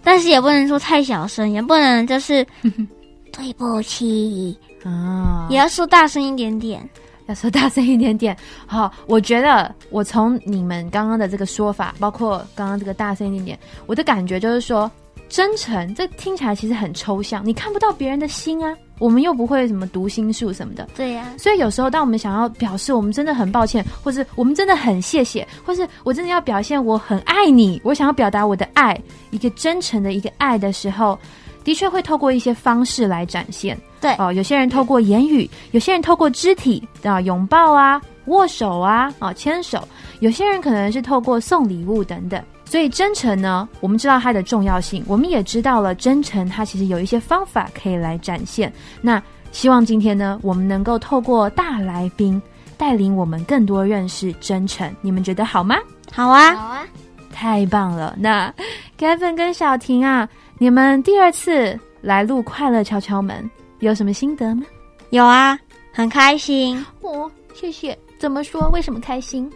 [0.04, 2.46] 但是也不能说太小声，也不能就是
[3.36, 6.88] 对不起，啊也要说大声一点点。
[7.28, 8.36] 要说大声一点点。
[8.68, 14.92] 好，我觉得我从你们刚刚的这个说法，包括刚刚这个大声一点点，我的感觉就是说，
[15.30, 20.86] 真诚这听起来其实很抽象，你看不到别人的心啊，我们又不会什么读心术什么的。
[20.98, 31.18] 对呀、所以有时候，当我们想要表示我们真的很抱歉，或是我们真的很谢谢，或是我真的要表现我很爱你，我想要表达我的爱，一个真诚的一个爱的时候，
[31.64, 33.78] 的确会透过一些方式来展现。
[34.02, 39.88] 对哦，有些人透过言语，有些人透过肢体啊，拥抱啊、握手啊、啊牵手，
[40.20, 42.42] 有些人可能是透过送礼物等等。
[42.66, 48.72] 所以真诚呢，我们知道它的重要性，我们也知道了真诚它其实有一些方法可以来展现。
[49.00, 52.42] 那希望今天呢，我们能够透过大来宾
[52.76, 55.78] 带领我们更多认识真诚，你们觉得好吗？
[56.12, 56.88] 好啊，好啊，
[57.32, 58.16] 太棒了！
[58.18, 58.52] 那
[58.98, 60.28] Kevin 跟小婷啊，
[60.64, 63.44] 你们第二次来录《快乐敲敲门》，
[63.80, 64.64] 有什么心得吗？
[65.10, 65.60] 有啊，
[65.92, 68.00] 很开心，哦，谢谢。
[68.18, 68.70] 怎么说？
[68.70, 69.52] 为什么开心？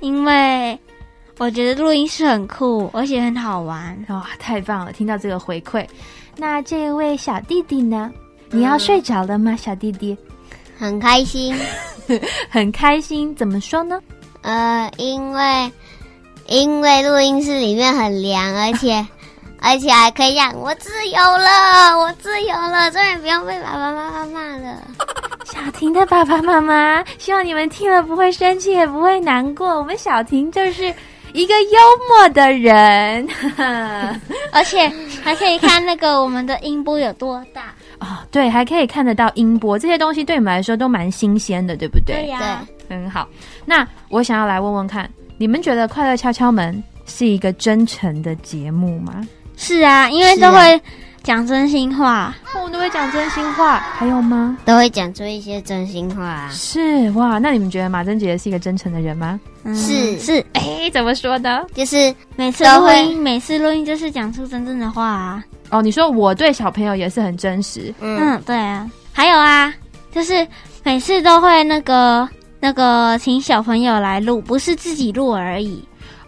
[0.00, 0.76] 因为
[1.38, 4.04] 我觉得录音室很酷，而且很好玩。
[4.08, 4.92] 哇、太棒了！
[4.92, 5.86] 听到这个回馈，
[6.36, 8.10] 那这位小弟弟呢？
[8.50, 10.18] 你要睡着了吗，小弟弟？
[10.76, 11.54] 很开心。
[12.50, 14.00] 很开心，怎么说呢？
[14.42, 15.72] 呃，因为
[16.48, 19.06] 因为录音室里面很凉，而且
[19.60, 24.82] 而且还可以让我自由了，我自由了，终于不用被爸爸妈妈骂了。
[25.44, 29.66] 小婷的爸爸妈妈，希望你们听了不会生气，也不会难过。
[29.78, 30.94] 我们小婷就是
[31.32, 31.78] 一个幽
[32.08, 33.26] 默的人。
[34.52, 34.90] 而且
[35.22, 37.74] 还可以看那个我们的音波有多大。
[38.00, 42.28] 哦，对，还可以看得到音波，这些东西对你们来说都蛮新鲜的，对不对？
[42.28, 43.26] 呀、很好。
[43.64, 46.72] 那我想要来问问看，你们觉得《快乐敲敲门》
[47.10, 49.26] 是一个真诚的节目吗？
[49.58, 50.80] 是啊，因为都会
[51.22, 52.34] 讲真心话。
[52.54, 54.56] 我们都会讲真心话，还有吗？
[54.64, 56.48] 都会讲出一些真心话、啊。
[56.52, 59.38] 是哇，那你们觉得马珍姐姐是一个真诚的人吗？
[59.64, 61.66] 嗯是是，哎，怎么说呢？
[61.74, 65.44] 就是每次都会录音，每次录音就是讲出真正的话啊。
[65.70, 68.88] 哦，你说我对小朋友也是很真实，嗯，嗯，对啊。
[69.12, 69.74] 还有啊，
[70.12, 70.46] 就是
[70.84, 72.26] 每次都会那个
[72.60, 75.86] 那个请小朋友来录，不是自己录而已。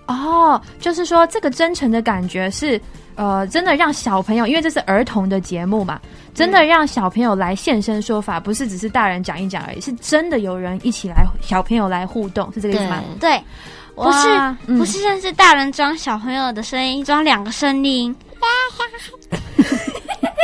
[0.09, 2.78] 哦，就是说这个真诚的感觉是，
[3.21, 6.01] 呃，真的让小朋友，因为这是儿童的节目嘛，
[6.33, 13.05] 真的让小朋友来现身说法，不是只是大人讲一讲而已，是真的有人一起来，小朋友来互动，是这个意思吗？
[13.21, 13.39] 对，
[13.95, 14.29] 不是
[14.66, 18.16] 嗯不是像是大人装小朋友的声音，装两个声音。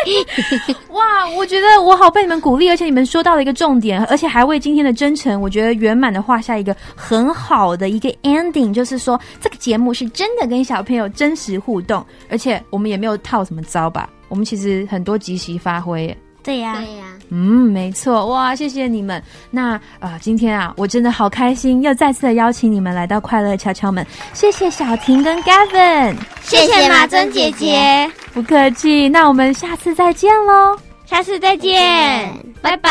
[0.90, 16.16] 哇，我觉得我好被你们鼓励，而且你们说到了一个重点，而且还为今天的真诚，我觉得圆满的画下一个很好的一个 ending，就是说这个节目是真的跟小朋友真实互动，而且我们也没有套什么招吧，我们其实很多即席发挥。
[16.47, 19.20] 对呀、对呀、嗯，没错，哇，谢谢你们。
[19.51, 24.07] 那呃，今天啊，我真的好开心，又再次的邀请你们来到快乐敲敲门。
[24.32, 29.09] 谢谢小婷跟 Gavin，谢谢马珍姐姐，不客气。
[29.09, 30.78] 那我们下次再见喽。
[31.05, 32.32] 下次再见，
[32.62, 32.90] 拜拜。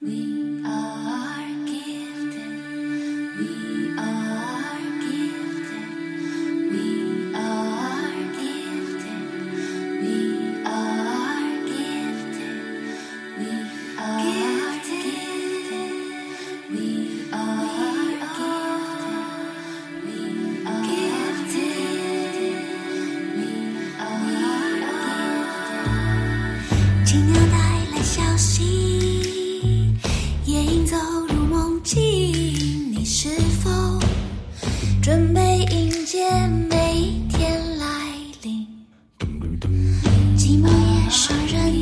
[0.00, 0.10] We
[0.66, 0.93] are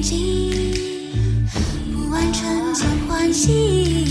[0.03, 0.75] 经，
[1.95, 4.02] 不完成就欢喜。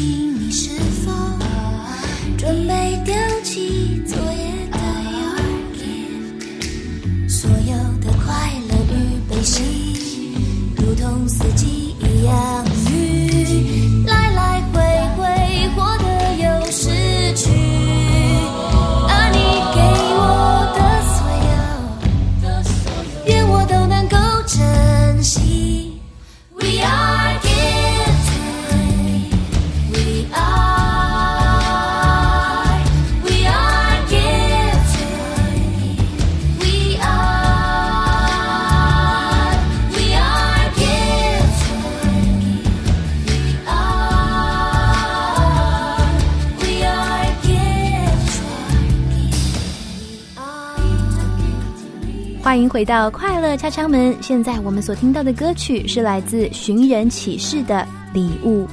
[52.52, 54.14] 欢迎回到快乐敲敲门。
[54.22, 57.76] 现在我们所听到的歌曲是来自寻人启事的
[58.14, 58.66] 《礼物》。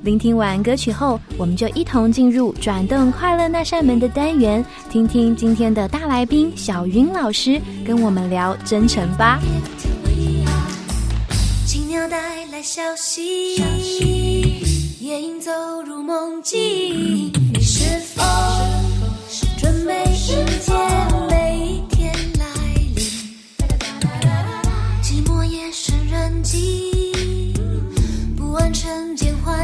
[0.00, 9.38] 聆听完歌曲后，我们就一同进入转动快乐那扇门的单元，听听今天的大来宾小云老师跟我们聊真诚吧。
[11.66, 13.56] 青鸟带来消息，
[15.00, 15.52] 夜莺走
[15.86, 16.58] 入梦境。
[17.52, 18.22] 你是否
[19.58, 20.72] 准备迎接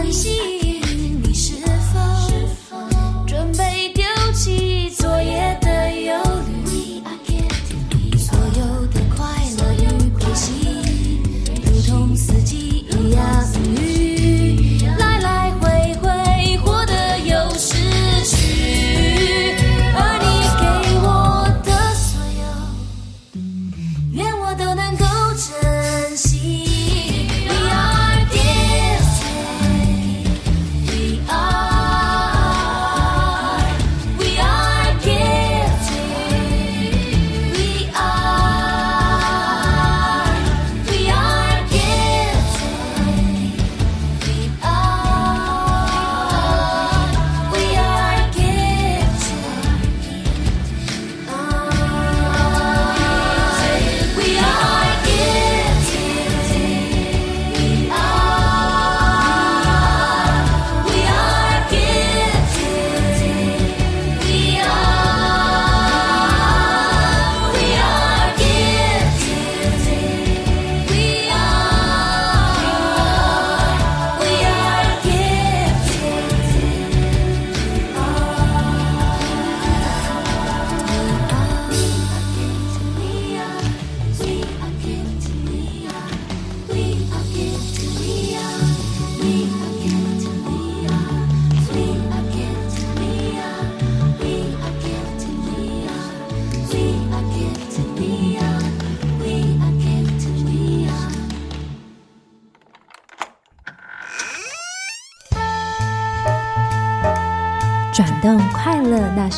[0.03, 0.60] 晨间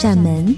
[0.03, 0.53] 扇门。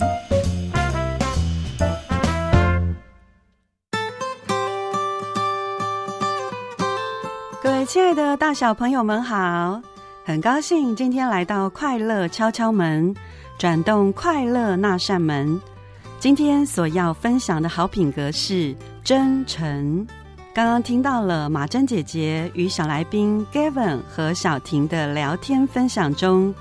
[7.62, 9.82] 各位亲爱的大小朋友们好，
[10.24, 13.14] 很高兴今天来到快乐敲敲门，
[13.58, 15.60] 转动快乐那扇门。
[16.18, 20.06] 今天所要分享的好品格是真诚。
[20.54, 26.54] 刚刚听到了马珍姐姐与小来宾 Gavin 和小婷的聊天分享中，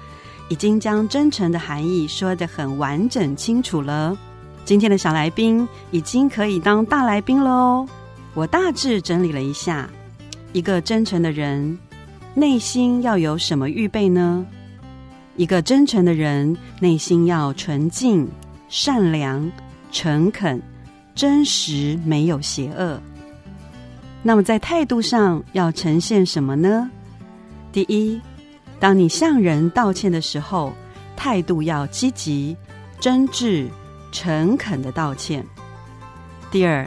[0.49, 4.17] 已经将真诚的含义说得很完整清楚了。
[4.65, 7.87] 今天的小来宾已经可以当大来宾喽。
[8.33, 9.89] 我大致整理了一下，
[10.53, 11.77] 一个真诚的人
[12.33, 14.45] 内心要有什么预备呢？
[15.35, 18.27] 一个真诚的人内心要纯净、
[18.69, 19.51] 善良、
[19.91, 20.61] 诚恳、
[21.15, 22.99] 真实，没有邪恶。
[24.21, 26.89] 那么在态度上要呈现什么呢？
[27.71, 28.21] 第一，
[28.83, 30.73] 当你向人道歉的时候，
[31.15, 32.53] 态度要积极、
[32.99, 33.69] 真挚、
[34.11, 35.41] 诚恳的道歉。
[36.51, 36.85] 第二，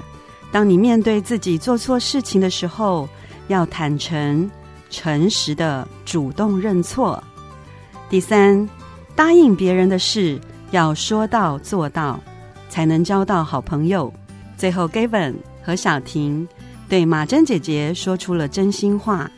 [0.53, 3.09] 当你面对自己做错事情的时候，
[3.49, 4.51] 要坦诚、
[4.91, 7.25] 诚实的主动认错。
[8.11, 8.69] 第三，
[9.15, 10.39] 答应别人的事
[10.73, 12.21] 要说到做到，
[12.69, 14.13] 才能交到好朋友。
[14.59, 16.47] 最后，Gavin 和小婷
[16.91, 19.31] 对马珍姐姐说出了真心话，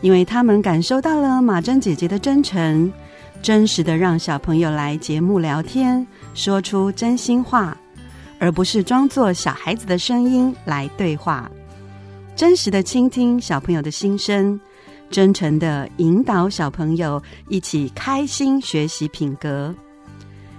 [0.00, 2.92] 因为他们感受到了马珍姐姐的真诚，
[3.42, 7.76] 真实的让小朋友来节目聊天，说出真心话，
[8.38, 11.50] 而不是装作小孩子的声音来对话，
[12.36, 14.60] 真实的倾听小朋友的心声，
[15.10, 19.74] 真诚的引导小朋友一起开心学习品格。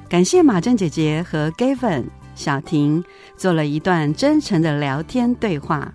[0.10, 2.04] 感谢马珍姐姐和 Gavin、
[2.36, 3.04] 小婷
[3.38, 5.94] 做了一段真诚的聊天对话。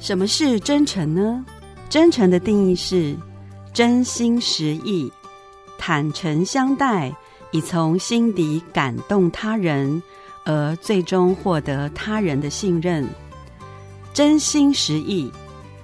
[0.00, 1.44] 什么是真诚呢？
[1.94, 3.16] 真诚的定义是
[3.72, 5.08] 真心实意、
[5.78, 7.14] 坦诚相待，
[7.52, 10.02] 以从心底感动他人，
[10.44, 13.08] 而最终获得他人的信任。
[14.12, 15.30] 真心实意、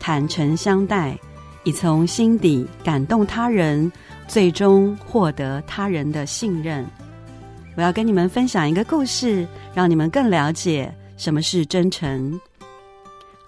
[0.00, 1.16] 坦诚相待，
[1.62, 3.92] 以从心底感动他人，
[4.26, 6.84] 最终获得他人的信任。
[7.76, 12.40] 我要跟你们分享一个故事，让你们更了解什么是真诚。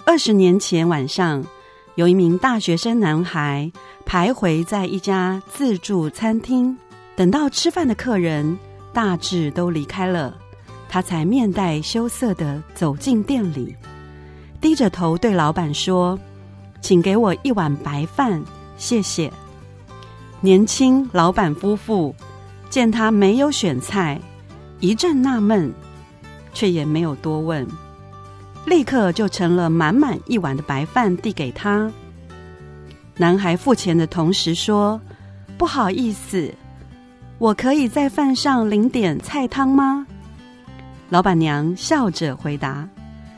[0.06, 1.44] 二十年前晚上，
[1.95, 3.70] 有一名大学生男孩
[4.07, 6.74] 徘徊在一家自助餐厅，
[7.14, 8.59] 等到吃饭的客人
[8.95, 10.34] 大致都离开了，
[10.88, 13.76] 他才面带羞涩的走进店里，
[14.59, 16.18] 低着头对老板说
[16.80, 18.43] ：“请给我一碗白饭，
[18.78, 19.30] 谢谢。”
[20.40, 22.14] 年轻老板夫妇
[22.70, 24.18] 见他没有选菜，
[24.80, 25.70] 一阵纳闷，
[26.55, 27.68] 却也没有多问。
[28.64, 31.90] 立刻就盛了满满一碗的白饭递给他。
[33.16, 35.00] 男孩付钱的同时说
[35.58, 36.52] ：“不好意思，
[37.38, 40.06] 我可以在饭上淋点菜汤吗？”
[41.10, 42.88] 老板娘笑着回答：“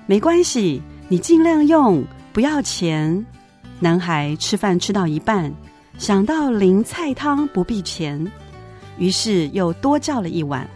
[0.07, 3.25] 没关系，你尽量用，不要钱。”
[3.81, 5.53] 男孩吃饭吃到一半，
[5.99, 8.25] 想到淋菜汤不必钱，
[8.97, 10.69] 于是又多叫了一碗，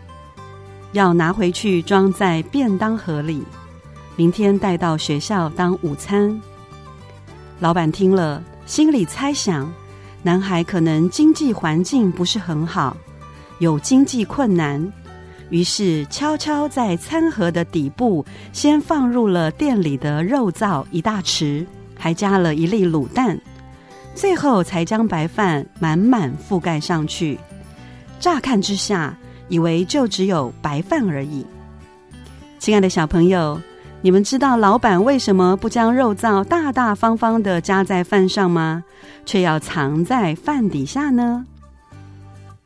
[0.92, 3.42] 要拿回去装在便当盒里。
[4.19, 6.37] 明天带到学校当午餐。
[7.61, 9.73] 老板听了，心里猜想，
[10.25, 12.97] 男孩可能经济环境不是很好，
[13.61, 14.93] 有经济困难，
[15.51, 21.64] 于是悄悄在餐盒的底部先放入了店里的肉燥一大匙，
[21.97, 23.41] 还加了一粒卤蛋，
[24.16, 27.39] 最后才将白饭满满覆盖上去。
[28.19, 29.16] 乍看之下，
[29.49, 31.47] 以为就只有白饭而已。
[32.59, 33.57] 亲爱的小朋友。
[34.01, 38.84] 你们知道老板为什么不将肉燥大大方方的加在饭上吗？
[39.26, 41.44] 却要藏在饭底下呢？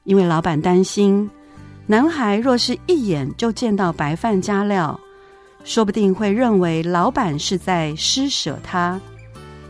[0.04, 1.30] 因为老板担心，
[1.86, 5.00] 男孩若是一眼就见到白饭加料，
[5.64, 9.00] 说不定会认为老板是在施舍他，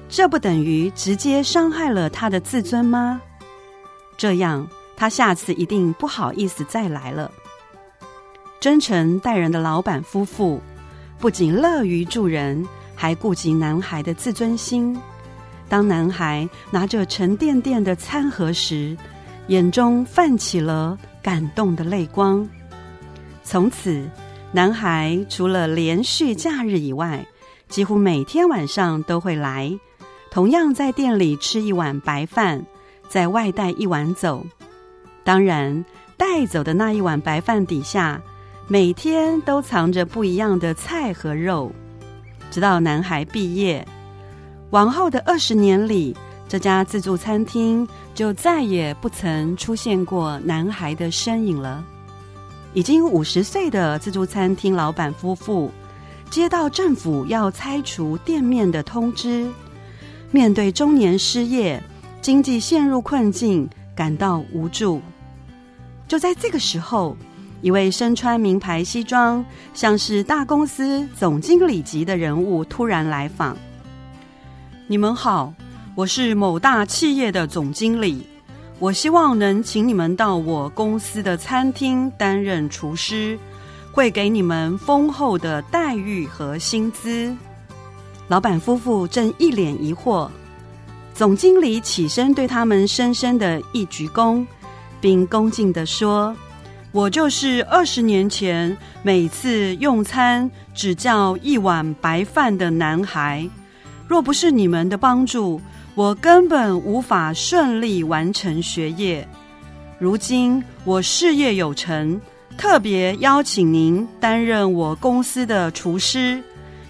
[0.09, 3.21] 这不等于直接伤害了他的自尊吗？
[4.17, 7.31] 这样他下次一定不好意思再来了。
[8.59, 10.61] 真诚待人的老板夫妇。
[11.23, 12.67] 不仅乐于助人，
[12.97, 15.01] 还顾及男孩的自尊心。
[15.69, 18.97] 当男孩拿着沉甸甸的餐盒时，
[19.47, 22.45] 眼中泛起了感动的泪光。
[23.45, 24.05] 从此，
[24.51, 27.25] 男孩除了连续假日以外，
[27.69, 29.73] 几乎每天晚上都会来，
[30.29, 32.67] 同样在店里吃一碗白饭，
[33.09, 34.45] 在外带一碗走。
[35.23, 35.85] 当然，
[36.17, 38.21] 带走的那一碗白饭底下。
[38.69, 41.71] 每天都藏着不一样的菜和肉，
[42.51, 43.87] 直到男孩毕业。
[44.71, 46.17] 往后的二十年里，
[46.49, 51.85] 这家自助餐厅就再也不曾出现过男孩的身影了。
[52.73, 55.71] 已经五十岁的自助餐厅老板夫妇，
[56.31, 59.47] 接到政府要拆除店面的通知，
[60.31, 61.83] 面对中年失业、
[62.23, 65.03] 经济陷入困境，感到无助。
[66.09, 67.17] 就在这个时候。
[67.63, 69.43] 一位身穿名牌西装、
[69.73, 73.57] 像是大公司总经理级的人物突然来访。
[74.89, 75.55] 你们好，
[75.95, 78.27] 我是某大企业的总经理，
[78.81, 83.39] 我希望能请你们到我公司的餐厅担任厨师，
[83.93, 87.33] 会给你们丰厚的待遇和薪资。
[88.27, 90.29] 老板夫妇正一脸疑惑，
[91.15, 94.45] 总经理起身对他们深深的一鞠躬，
[95.01, 96.35] 并恭敬地说。
[96.93, 103.49] 我就是二十年前每次用餐只叫一碗白饭的男孩。
[104.07, 105.59] 若不是你们的帮助，
[105.95, 109.27] 我根本无法顺利完成学业。
[109.99, 112.21] 如今我事业有成，
[112.59, 116.43] 特别邀请您担任我公司的厨师，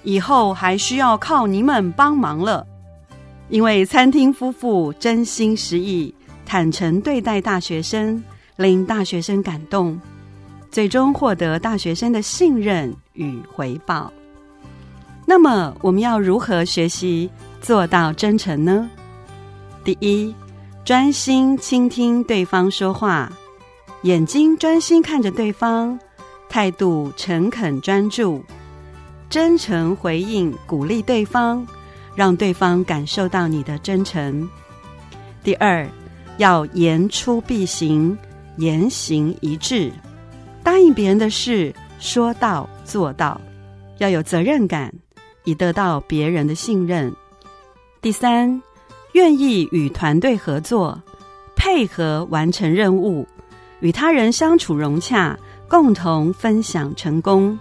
[0.03, 2.67] 以后还需要靠你们帮忙了。
[3.49, 6.13] 因为餐厅夫妇真心实意、
[6.45, 8.21] 坦诚对待大学生。
[8.63, 10.01] 令大学生感动，
[10.71, 14.13] 最终获得大学生的信任与回报。
[15.27, 17.29] 那么，我们要如何学习
[17.61, 18.89] 做到真诚呢？
[19.85, 20.35] 第一，
[20.85, 23.31] 专心倾听对方说话，
[24.03, 25.99] 眼睛专心看着对方，
[26.49, 28.43] 态度诚恳专注，
[29.29, 31.67] 真诚回应鼓励对方，
[32.15, 34.49] 让对方感受到你的真诚。
[35.43, 35.89] 第二，
[36.39, 38.17] 要言出必行。
[38.57, 39.91] 言行一致，
[40.63, 43.41] 答应别人的事说到做到，
[43.99, 44.93] 要有责任感，
[45.45, 47.13] 以得到别人的信任。
[48.01, 48.61] 第三，
[49.13, 51.01] 愿意与团队合作，
[51.57, 53.27] 配合完成任务，
[53.81, 55.39] 与他人相处融洽，
[55.69, 57.59] 共同分享成功。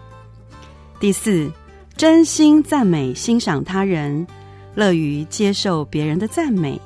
[1.00, 1.50] 第四，
[1.96, 4.26] 真心赞美、欣赏他人，
[4.76, 6.80] 乐于接受别人的赞美，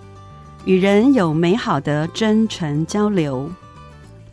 [0.66, 3.50] 与人有美好的真诚交流。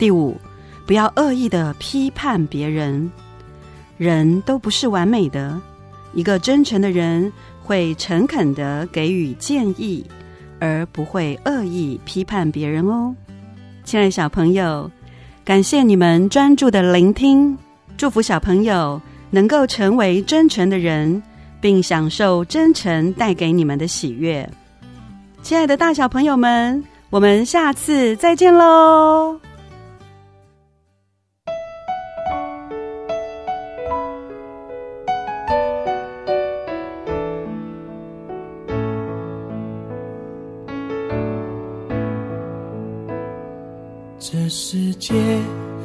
[0.03, 0.37] 第五，
[0.85, 3.09] 不要恶意的批判别人，
[3.97, 5.57] 人都不是完美的，
[6.13, 7.33] 一个真诚的人。
[7.63, 10.05] 会诚恳的给予建议，
[10.59, 13.15] 而不会恶意批判别人哦。
[13.85, 14.91] 亲爱小朋友，
[15.45, 17.57] 感谢你们专注的聆听，
[17.97, 19.01] 祝福小朋友
[19.31, 21.23] 能够成为真诚的人，
[21.61, 24.51] 并享受真诚带给你们的喜悦。
[25.43, 29.39] 亲爱的大小朋友们，我们下次再见喽！
[45.03, 45.15] 界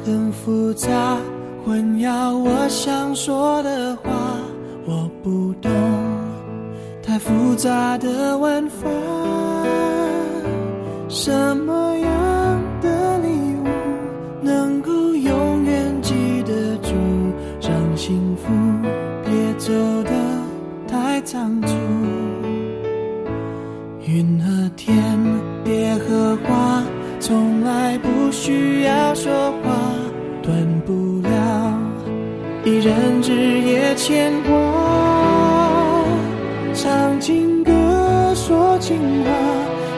[0.04, 1.18] 很复杂，
[1.66, 4.12] 混淆我想说的话。
[4.86, 5.68] 我不懂
[7.02, 8.88] 太复杂的玩法，
[11.08, 13.28] 什么样的礼
[13.64, 13.66] 物
[14.40, 16.14] 能够永远记
[16.44, 16.94] 得住？
[17.60, 18.52] 让幸福
[19.24, 19.72] 别走
[20.04, 20.12] 得
[20.86, 21.74] 太仓促。
[24.06, 24.96] 云和天，
[25.64, 26.84] 别和花。
[27.20, 29.70] 从来不不需要说话，
[30.42, 30.54] 断
[30.84, 30.92] 不
[31.26, 31.80] 了
[32.62, 36.04] 一人日夜牵挂。
[36.74, 37.72] 唱情歌，
[38.34, 39.30] 说情话，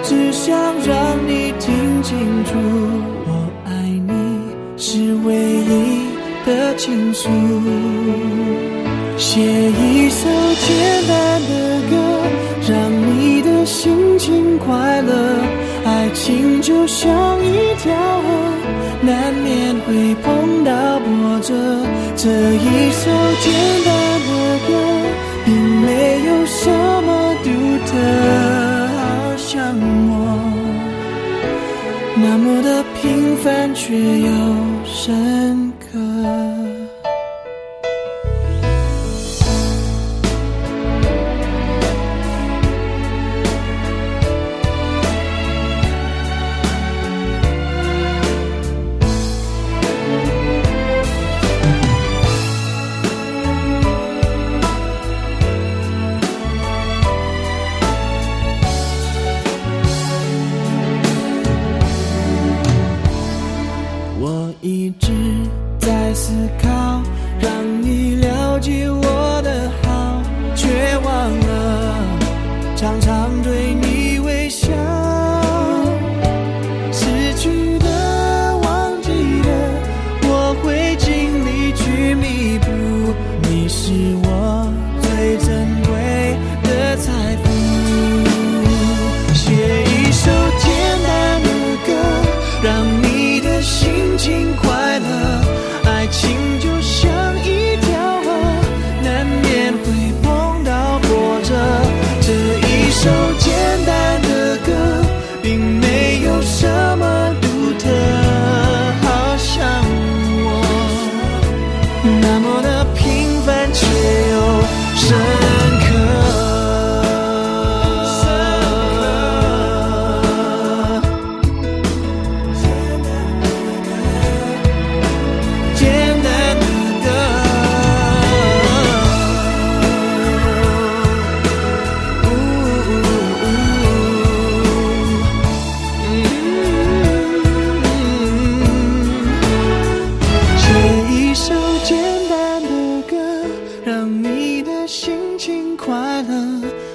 [0.05, 2.55] 只想让你听清楚，
[3.27, 3.73] 我爱
[4.07, 4.39] 你
[4.77, 6.07] 是唯一
[6.47, 7.29] 的倾诉。
[9.17, 10.29] 写一首
[10.69, 11.97] 简单的歌，
[12.69, 15.60] 让你的心情快乐。
[16.11, 17.09] 爱情就像
[17.39, 18.27] 一条河，
[19.01, 21.55] 难免会碰到波折。
[22.17, 23.09] 这一首
[23.39, 23.53] 简
[23.87, 23.95] 单
[24.27, 24.69] 的歌，
[25.45, 26.69] 并没有什
[27.05, 27.09] 么
[27.45, 27.49] 独
[27.87, 27.95] 特，
[28.99, 29.01] 好
[29.37, 30.13] 像我
[32.17, 34.27] 那么的平凡，却又
[34.85, 35.70] 深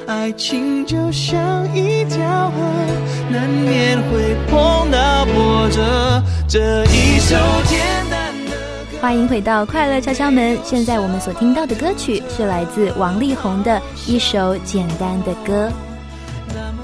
[0.08, 2.52] 爱情就像一条
[3.30, 15.72] 难免会碰到波折这一首简单的欢迎回到快乐敲敲门，现在我们所听到的歌曲是来自王力宏的一首简单的歌。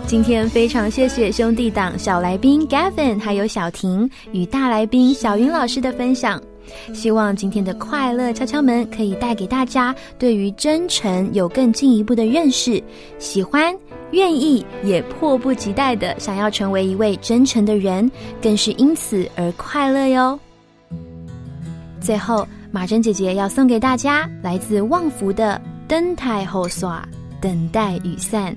[0.07, 6.41] 今天非常谢谢兄弟党小来宾 Gavin 还有小婷与大来宾小云老师的分享。
[6.93, 12.81] 希望今天的快乐敲敲门可以带给大家对于真诚有更进一步的认识，
[13.19, 13.75] 喜欢、
[14.11, 18.09] 愿意也迫不及待的想要成为一位真诚的人，
[18.41, 20.39] 更是因此而快乐哟。
[21.99, 27.07] 最后，马珍姐姐要送给大家来自旺福的《灯台后耍》，
[27.41, 28.55] 等待雨散。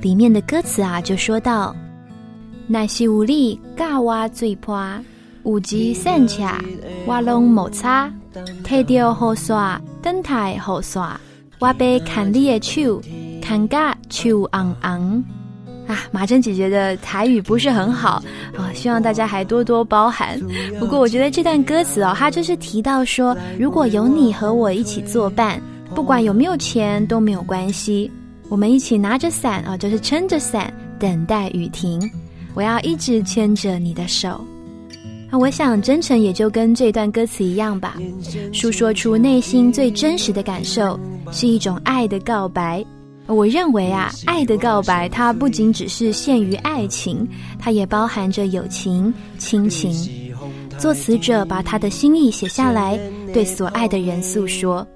[0.00, 1.74] 里面的歌词啊，就说到
[2.66, 4.74] ：“乃是有你教我最破，
[5.44, 6.62] 有机散卡，
[7.06, 8.12] 我拢无差。
[8.64, 11.20] 摕着雨伞，等待雨伞，
[11.60, 13.00] 我被看你的手，
[13.40, 15.24] 看甲手红红。”
[15.86, 18.22] 啊，马珍姐姐的台语不是很好
[18.56, 20.40] 啊，希望大家还多多包涵。
[20.80, 25.60] 不过我觉得这段歌词哦，它就是提到说，如果有你和我一起作伴，
[25.94, 28.10] 不管有没有钱都没有关系，
[28.48, 32.00] 我们一起拿着伞啊，就是撑着伞等待雨停。
[32.54, 34.42] 我要一直牵着你的手。
[35.34, 37.96] 那我想真诚也就跟这段歌词一样吧，
[38.52, 40.96] 诉说出内心最真实的感受，
[41.32, 42.84] 是一种爱的告白。
[43.26, 47.28] 我认为啊，爱的告白它不仅只是限于爱情，
[47.58, 49.92] 它也包含着友情、亲情。
[50.78, 52.96] 作词者把他的心意写下来，
[53.32, 54.86] 对所爱的人诉说，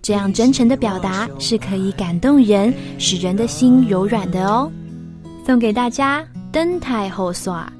[0.00, 4.72] 这样真诚的表达是可以感动人，使人的心柔软的哦。
[5.44, 7.70] 送给大家，登台后耍，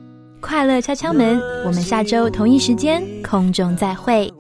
[0.43, 1.41] 快乐敲敲门。
[1.65, 4.31] 我们下周同一时间空中再会。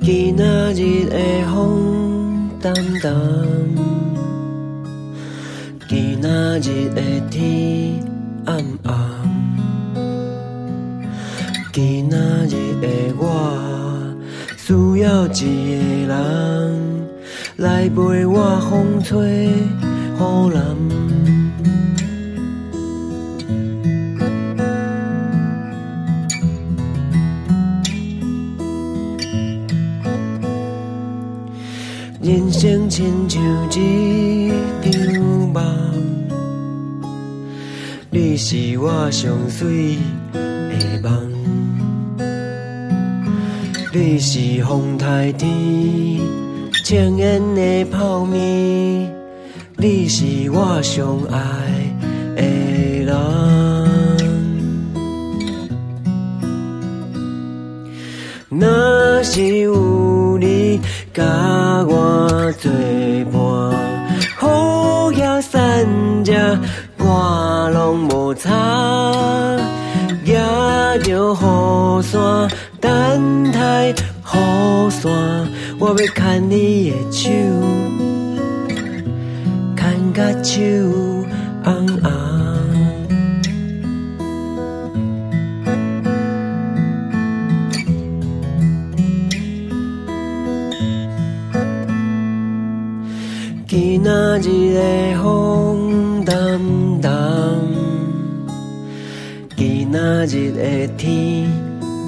[0.00, 1.16] 今仔日的
[1.46, 3.14] 风淡淡，
[5.88, 7.00] 今仔日的
[7.30, 7.93] 天
[15.36, 17.08] 一个人
[17.56, 20.20] 来陪我风吹雨
[20.52, 20.58] 淋。
[32.22, 34.50] 人生亲像一
[34.90, 34.92] 场
[35.52, 35.62] 梦，
[38.10, 39.98] 你是我上水
[43.96, 45.48] 你是风台天
[46.84, 49.08] 青烟的泡面，
[49.76, 51.38] 你是我最爱
[52.34, 52.42] 的
[53.04, 53.14] 人。
[58.50, 60.80] 若是有你。
[61.14, 61.22] 甲
[61.86, 62.68] 我作
[63.30, 63.38] 伴，
[64.36, 65.86] 好也散
[66.24, 66.32] 遮，
[66.98, 68.50] 我拢无差。
[70.24, 70.34] 行
[71.04, 72.50] 着雨伞，
[72.84, 73.94] 等待雨
[74.90, 75.10] 伞，
[75.78, 77.30] 我要牵你的手，
[79.74, 80.60] 牵甲手
[81.64, 82.12] 红红。
[93.66, 94.10] 今仔
[94.40, 96.60] 日的风淡
[97.00, 97.10] 淡，
[99.56, 101.48] 今仔日的天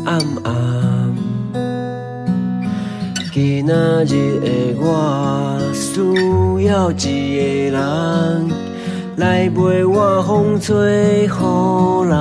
[0.07, 1.12] 暗暗，
[3.34, 6.00] 今仔日的我需
[6.66, 8.48] 要一个人
[9.16, 11.28] 来陪我风吹雨
[12.09, 12.14] 淋。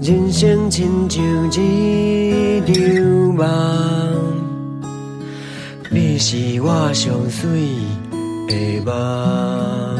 [0.00, 1.20] 人生亲像
[1.50, 2.72] 一场
[3.34, 3.79] 梦，
[6.32, 7.50] 是我上水
[8.46, 9.98] 的梦，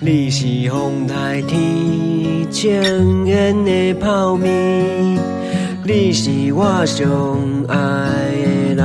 [0.00, 5.20] 你是风台天情烟的泡面，
[5.84, 7.06] 你是我上
[7.68, 7.76] 爱
[8.74, 8.82] 的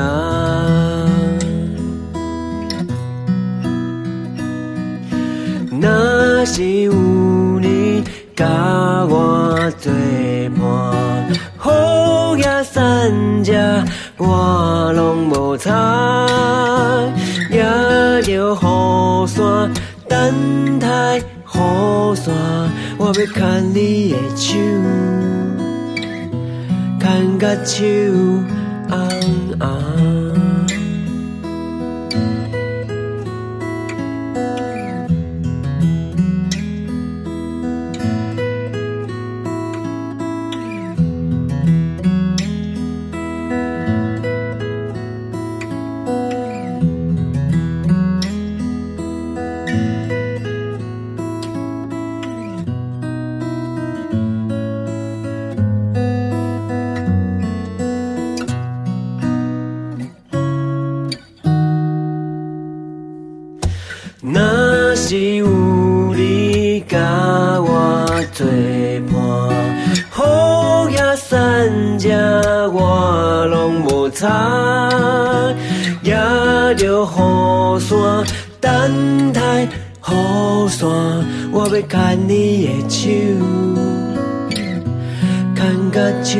[5.70, 6.92] 人，若是有
[7.62, 8.04] 你。
[8.36, 8.46] 甲
[9.08, 9.92] 我作
[14.24, 15.72] 我拢无猜，
[17.50, 17.64] 也
[18.22, 19.74] 着雨伞，
[20.08, 21.24] 等待雨
[22.16, 22.32] 伞，
[23.00, 24.60] 我要牵你的手，
[27.00, 27.84] 牵甲手
[72.70, 75.50] 我拢无差，
[76.04, 76.14] 也
[76.76, 77.98] 着雨伞
[78.60, 79.68] 等待雨
[80.70, 80.90] 伞，
[81.52, 83.10] 我要牵你的手，
[85.56, 86.40] 牵甲手。